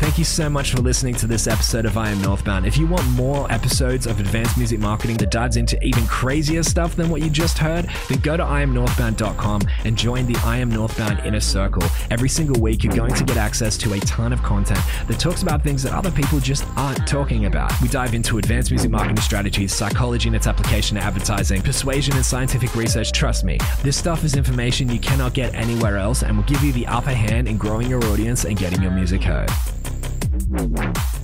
Thank 0.00 0.16
you 0.16 0.24
so 0.24 0.48
much 0.48 0.72
for 0.72 0.80
listening 0.80 1.14
to 1.16 1.26
this 1.26 1.46
episode 1.46 1.84
of 1.84 1.98
I 1.98 2.08
Am 2.08 2.22
Northbound. 2.22 2.64
If 2.64 2.78
you 2.78 2.86
want 2.86 3.06
more 3.10 3.46
episodes 3.52 4.06
of 4.06 4.18
advanced 4.18 4.56
music 4.56 4.80
marketing 4.80 5.18
that 5.18 5.30
dives 5.30 5.58
into 5.58 5.80
even 5.84 6.06
crazier 6.06 6.62
stuff 6.62 6.96
than 6.96 7.10
what 7.10 7.20
you 7.20 7.28
just 7.28 7.58
heard, 7.58 7.86
then 8.08 8.18
go 8.20 8.34
to 8.34 8.42
IamNorthbound.com 8.42 9.60
and 9.84 9.98
join 9.98 10.24
the 10.26 10.40
I 10.42 10.56
Am 10.56 10.70
Northbound 10.70 11.20
Inner 11.26 11.38
Circle. 11.38 11.82
Every 12.10 12.30
single 12.30 12.58
week, 12.62 12.82
you're 12.82 12.96
going 12.96 13.12
to 13.12 13.24
get 13.24 13.36
access 13.36 13.76
to 13.76 13.92
a 13.92 14.00
ton 14.00 14.32
of 14.32 14.42
content 14.42 14.80
that 15.06 15.20
talks 15.20 15.42
about 15.42 15.62
things 15.62 15.82
that 15.82 15.92
other 15.92 16.10
people 16.10 16.40
just 16.40 16.64
aren't 16.78 17.06
talking 17.06 17.44
about. 17.44 17.70
We 17.82 17.88
dive 17.88 18.14
into 18.14 18.38
advanced 18.38 18.70
music 18.70 18.90
marketing 18.90 19.20
strategies, 19.20 19.74
psychology 19.74 20.30
and 20.30 20.34
its 20.34 20.46
application 20.46 20.96
to 20.96 21.02
advertising, 21.02 21.60
persuasion 21.60 22.14
and 22.14 22.24
scientific 22.24 22.74
research. 22.74 23.12
Trust 23.12 23.44
me, 23.44 23.58
this 23.82 23.98
stuff 23.98 24.24
is 24.24 24.34
information 24.34 24.88
you 24.88 24.98
cannot 24.98 25.34
get 25.34 25.54
anywhere 25.54 25.98
else 25.98 26.22
and 26.22 26.38
will 26.38 26.44
give 26.44 26.64
you 26.64 26.72
the 26.72 26.86
upper 26.86 27.12
hand 27.12 27.48
in 27.48 27.58
growing 27.58 27.86
your 27.86 28.02
audience 28.06 28.46
and 28.46 28.56
getting 28.56 28.80
your 28.80 28.92
music 28.92 29.22
heard. 29.22 29.50
Thank 30.52 31.14
you. 31.14 31.19